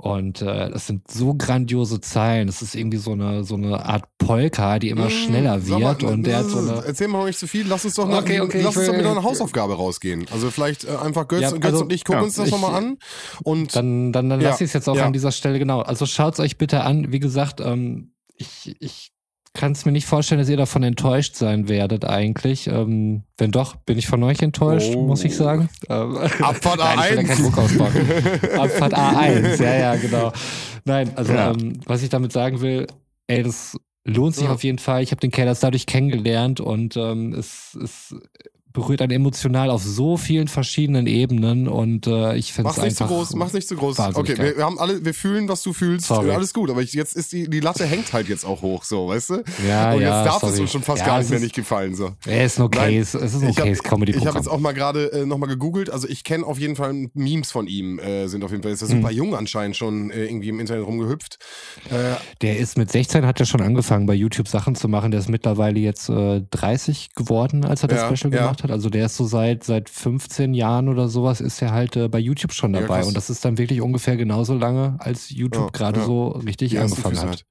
[0.00, 2.46] Und äh, das sind so grandiose Zeilen.
[2.46, 6.00] Das ist irgendwie so eine, so eine Art Polka, die immer Mmh, schneller sag mal,
[6.00, 6.04] wird.
[6.04, 6.84] und der so eine.
[6.86, 8.92] Erzähl mal noch nicht zu viel, lass uns doch, Okay, eine, okay, lass uns doch
[8.92, 10.26] will- mit einer Hausaufgabe rausgehen.
[10.30, 12.52] Also vielleicht äh, einfach Götz, Ja, Götz also, und ich gucken ja, uns das ich-
[12.52, 12.98] nochmal an.
[13.42, 15.80] Und Dann, dann, dann Ja, lasse ich es jetzt auch an dieser Stelle genau.
[15.80, 17.10] Also schaut's euch bitte an.
[17.10, 19.10] Wie gesagt, ähm, ich, ich
[19.58, 22.68] kann es mir nicht vorstellen, dass ihr davon enttäuscht sein werdet eigentlich.
[22.68, 25.02] Ähm, wenn doch, bin ich von euch enttäuscht, Oh.
[25.06, 25.68] muss ich sagen.
[25.88, 27.26] Ähm, Abfahrt Nein, ich will da A1.
[27.26, 27.92] keinen Druck ausbauen.
[28.60, 30.32] Abfahrt A1, ja, ja, genau.
[30.84, 31.50] Nein, also Ja.
[31.50, 32.86] ähm, was ich damit sagen will,
[33.26, 34.52] ey, das lohnt sich Ja.
[34.52, 35.02] auf jeden Fall.
[35.02, 38.14] Ich habe den Kerl erst dadurch kennengelernt und ähm, es, es
[38.78, 42.96] berührt einen emotional auf so vielen verschiedenen Ebenen und äh, ich finde es Mach's nicht
[42.96, 43.16] zu einfach.
[43.16, 43.98] groß, mach's nicht zu groß.
[44.14, 44.54] Okay, geil.
[44.56, 46.06] wir, haben alle, wir fühlen, was du fühlst.
[46.06, 46.28] Sorry.
[46.30, 48.84] Äh, Alles gut, aber ich, jetzt ist die, die Latte hängt halt jetzt auch hoch,
[48.84, 49.34] so, weißt du?
[49.68, 50.60] Ja, und ja, jetzt darf es sorry.
[50.62, 52.12] uns schon fast Ja, gar es nicht mehr ist- nicht gefallen, so.
[52.26, 54.42] Er ist ein okay, Nein, es ist ein Ich habe okayes comedy ich hab programm
[54.42, 57.66] jetzt auch mal gerade äh, nochmal gegoogelt, also ich kenne auf jeden Fall Memes von
[57.66, 59.02] ihm, äh, sind auf jeden Fall, ist ja Mhm.
[59.02, 61.38] super jung anscheinend schon äh, irgendwie im Internet rumgehüpft.
[61.90, 65.10] Äh, Der ist mit 16 hat er schon angefangen bei YouTube Sachen zu machen.
[65.10, 68.40] Der ist mittlerweile jetzt äh, 30 geworden, als er das Ja, Special ja.
[68.42, 68.67] gemacht hat.
[68.70, 72.18] Also der ist so seit seit 15 Jahren oder sowas ist er halt äh, bei
[72.18, 72.98] YouTube schon Ja, dabei.
[72.98, 73.08] krass.
[73.08, 76.06] und das ist dann wirklich ungefähr genauso lange, als YouTube Ja, gerade ja.
[76.06, 77.44] so richtig die angefangen hat.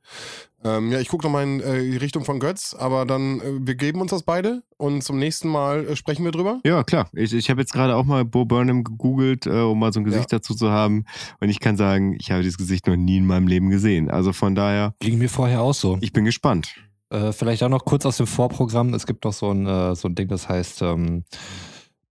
[0.64, 3.76] Ähm, ja, ich gucke nochmal in äh, die Richtung von Götz, aber dann, äh, wir
[3.76, 6.60] geben uns das beide und zum nächsten Mal äh, sprechen wir drüber.
[6.66, 7.10] Ja, klar.
[7.14, 10.04] Ich, ich habe jetzt gerade auch mal Bo Burnham gegoogelt, äh, um mal so ein
[10.04, 11.06] Gesicht dazu zu haben.
[11.40, 14.10] Und ich kann sagen, ich habe dieses Gesicht noch nie in meinem Leben gesehen.
[14.10, 16.00] Also von daher, Ging mir vorher auch so.
[16.02, 16.74] ich bin gespannt.
[17.10, 18.94] Äh, vielleicht auch noch kurz aus dem Vorprogramm.
[18.94, 21.24] Es gibt noch so ein, äh, so ein Ding, das heißt ähm,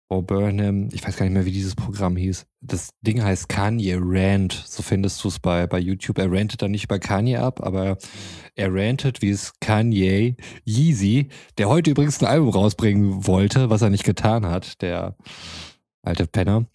[0.08, 0.88] Bo Burnham.
[0.92, 2.46] Ich weiß gar nicht mehr, wie dieses Programm hieß.
[2.60, 4.52] Das Ding heißt Kanye Rant.
[4.52, 6.18] So findest du es bei, bei YouTube.
[6.18, 7.98] Er rantet dann nicht über Kanye ab, aber
[8.54, 11.28] er rantet, wie es Kanye Yeezy,
[11.58, 15.16] der heute übrigens ein Album rausbringen wollte, was er nicht getan hat, der
[16.02, 16.66] alte Penner.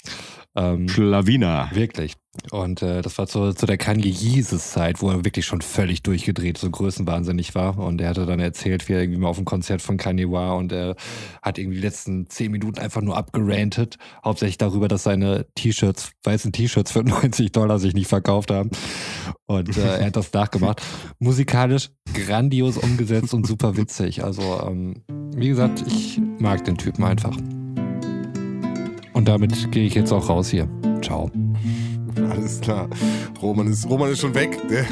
[0.56, 1.70] Ähm, Schlawiner.
[1.74, 2.16] Wirklich.
[2.52, 6.02] Und äh, das war zu, zu der Kanye Jesus Zeit, wo er wirklich schon völlig
[6.02, 7.78] durchgedreht, so größenwahnsinnig war.
[7.78, 10.56] Und er hatte dann erzählt, wie er irgendwie mal auf einem Konzert von Kanye war
[10.56, 10.95] und er
[11.41, 16.54] hat irgendwie die letzten zehn Minuten einfach nur abgerantet, hauptsächlich darüber, dass seine T-Shirts, weißen
[16.54, 18.72] T-Shirts für 90 Dollar sich nicht verkauft haben.
[19.45, 20.82] Und äh, er hat das nachgemacht.
[21.20, 24.24] Musikalisch grandios umgesetzt und super witzig.
[24.24, 25.04] Also, ähm,
[25.36, 27.36] wie gesagt, ich mag den Typen einfach.
[29.14, 30.68] Und damit gehe ich jetzt auch raus hier.
[31.01, 31.30] Ciao.
[32.32, 32.88] Alles klar.
[33.41, 34.57] Roman ist, Roman ist schon weg.
[34.70, 34.86] Der,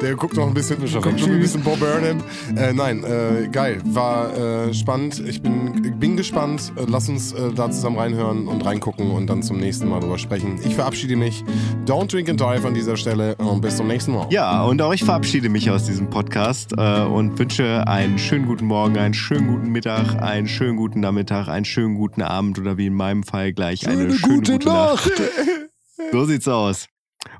[0.00, 1.22] der guckt noch ein bisschen, Ist schon guckt weg.
[1.24, 2.18] schon ein bisschen Bob Burnham.
[2.56, 3.80] Äh, nein, äh, geil.
[3.84, 5.22] War äh, spannend.
[5.26, 6.72] Ich bin, bin gespannt.
[6.76, 10.18] Äh, lass uns äh, da zusammen reinhören und reingucken und dann zum nächsten Mal drüber
[10.18, 10.58] sprechen.
[10.64, 11.44] Ich verabschiede mich.
[11.86, 14.26] Don't drink and drive an dieser Stelle und bis zum nächsten Mal.
[14.30, 18.66] Ja, und auch ich verabschiede mich aus diesem Podcast äh, und wünsche einen schönen guten
[18.66, 22.86] Morgen, einen schönen guten Mittag, einen schönen guten Nachmittag, einen schönen guten Abend oder wie
[22.86, 25.12] in meinem Fall gleich eine schöne gute, Nacht.
[26.12, 26.86] So sieht's aus.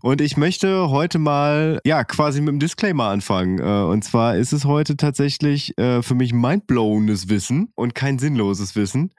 [0.01, 3.59] Und ich möchte heute mal, ja, quasi mit einem Disclaimer anfangen.
[3.59, 8.77] Äh, Und zwar ist es heute tatsächlich äh, für mich mindblowendes Wissen und kein sinnloses
[8.77, 9.13] Wissen.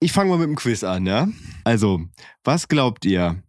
[0.00, 1.28] Ich fange mal mit dem Quiz an, ja?
[1.64, 2.00] Also,
[2.44, 3.42] was glaubt ihr?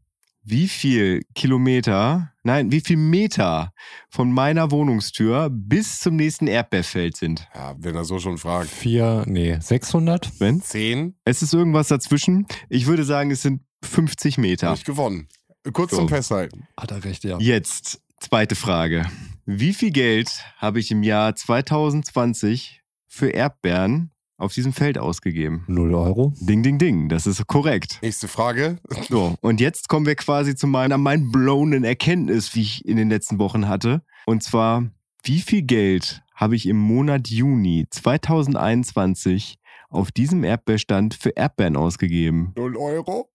[0.43, 3.73] Wie viel Kilometer, nein, wie viel Meter
[4.09, 7.47] von meiner Wohnungstür bis zum nächsten Erdbeerfeld sind?
[7.53, 8.69] Ja, wenn er so schon fragt.
[8.69, 10.39] Vier, nee, 600?
[10.39, 10.61] Wenn?
[10.61, 12.47] Zehn, Es ist irgendwas dazwischen.
[12.69, 14.69] Ich würde sagen, es sind 50 Meter.
[14.69, 15.27] hab ich gewonnen.
[15.73, 15.97] Kurz So.
[15.97, 16.67] zum Festhalten.
[16.79, 17.37] Hat er recht, ja.
[17.39, 19.05] Jetzt, zweite Frage.
[19.45, 25.63] Wie viel Geld habe ich im Jahr 2020 für Erdbeeren auf diesem Feld ausgegeben?
[25.67, 26.33] Null Euro.
[26.39, 27.09] Ding, ding, ding.
[27.09, 27.99] Das ist korrekt.
[28.01, 28.77] Nächste Frage.
[29.09, 33.39] So, und jetzt kommen wir quasi zu meiner mindblowenen Erkenntnis, wie ich in den letzten
[33.39, 34.01] Wochen hatte.
[34.25, 34.89] Und zwar,
[35.23, 39.57] wie viel Geld habe ich im Monat Juni 2021
[39.89, 42.53] auf diesem Erdbeerstand für Erdbeeren ausgegeben?
[42.55, 43.29] Null Euro.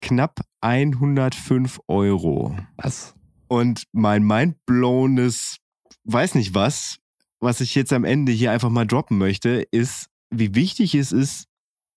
[0.00, 2.56] Knapp 105 Euro.
[2.76, 3.14] Was?
[3.48, 5.56] Und mein mindblowenes,
[6.04, 6.98] weiß nicht was,
[7.40, 11.46] was ich jetzt am Ende hier einfach mal droppen möchte, ist, wie wichtig es ist,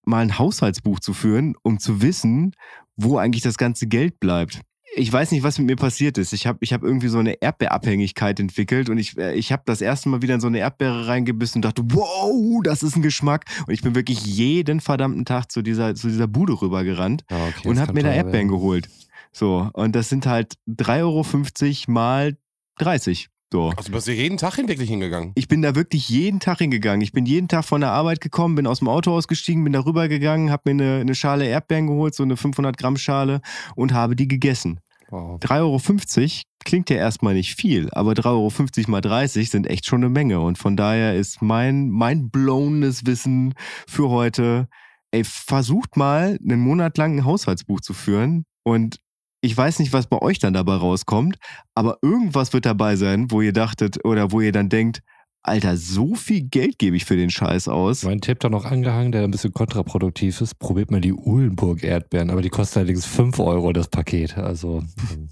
[0.05, 2.55] mal ein Haushaltsbuch zu führen, um zu wissen,
[2.95, 4.61] wo eigentlich das ganze Geld bleibt.
[4.93, 6.33] Ich weiß nicht, was mit mir passiert ist.
[6.33, 9.81] Ich habe ich hab irgendwie so eine Erdbeerabhängigkeit entwickelt und ich, äh, ich habe das
[9.81, 13.45] erste Mal wieder in so eine Erdbeere reingebissen und dachte, wow, das ist ein Geschmack.
[13.65, 17.69] Und ich bin wirklich jeden verdammten Tag zu dieser, zu dieser Bude rübergerannt Ja, okay,
[17.69, 18.47] und habe mir da Erdbeeren werden.
[18.49, 18.89] geholt.
[19.31, 20.99] So, und das sind halt 3,50
[21.87, 22.37] Euro mal
[22.79, 23.29] 30.
[23.51, 23.69] So.
[23.75, 25.33] Also du bist ja jeden Tag hin wirklich hingegangen.
[25.35, 27.01] Ich bin da wirklich jeden Tag hingegangen.
[27.01, 29.81] Ich bin jeden Tag von der Arbeit gekommen, bin aus dem Auto ausgestiegen, bin da
[29.81, 33.41] rübergegangen, habe mir eine, eine Schale Erdbeeren geholt, so eine 500 Gramm Schale
[33.75, 34.79] und habe die gegessen.
[35.09, 35.37] Wow.
[35.41, 36.29] 3,50 Euro
[36.63, 40.39] klingt ja erstmal nicht viel, aber 3,50 Euro mal 30 sind echt schon eine Menge.
[40.39, 43.53] Und von daher ist mein, mein blownes Wissen
[43.85, 44.69] für heute,
[45.11, 49.01] ey, versucht mal einen Monat lang ein Haushaltsbuch zu führen und
[49.41, 51.37] ich weiß nicht, was bei euch dann dabei rauskommt,
[51.75, 55.01] aber irgendwas wird dabei sein, wo ihr dachtet oder wo ihr dann denkt,
[55.43, 58.03] Alter, so viel Geld gebe ich für den Scheiß aus.
[58.03, 60.59] Mein Tipp da noch angehangen, der ein bisschen kontraproduktiv ist.
[60.59, 64.37] Probiert mal die Uhlenburg-Erdbeeren, aber die kosten allerdings 5 Euro das Paket.
[64.37, 65.29] Also, ähm,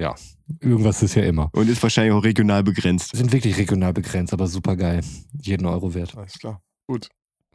[0.00, 0.16] ja,
[0.60, 1.48] irgendwas ist ja immer.
[1.52, 3.14] Und ist wahrscheinlich auch regional begrenzt.
[3.14, 5.02] Sind wirklich regional begrenzt, aber super geil.
[5.40, 6.16] Jeden Euro wert.
[6.16, 6.60] Alles klar.
[6.88, 7.08] Gut.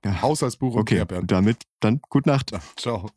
[0.05, 0.21] Ja.
[0.21, 1.27] Haushaltsbuch und Okay, Erdbeeren.
[1.27, 2.51] damit dann gute Nacht.
[2.77, 3.09] Ciao.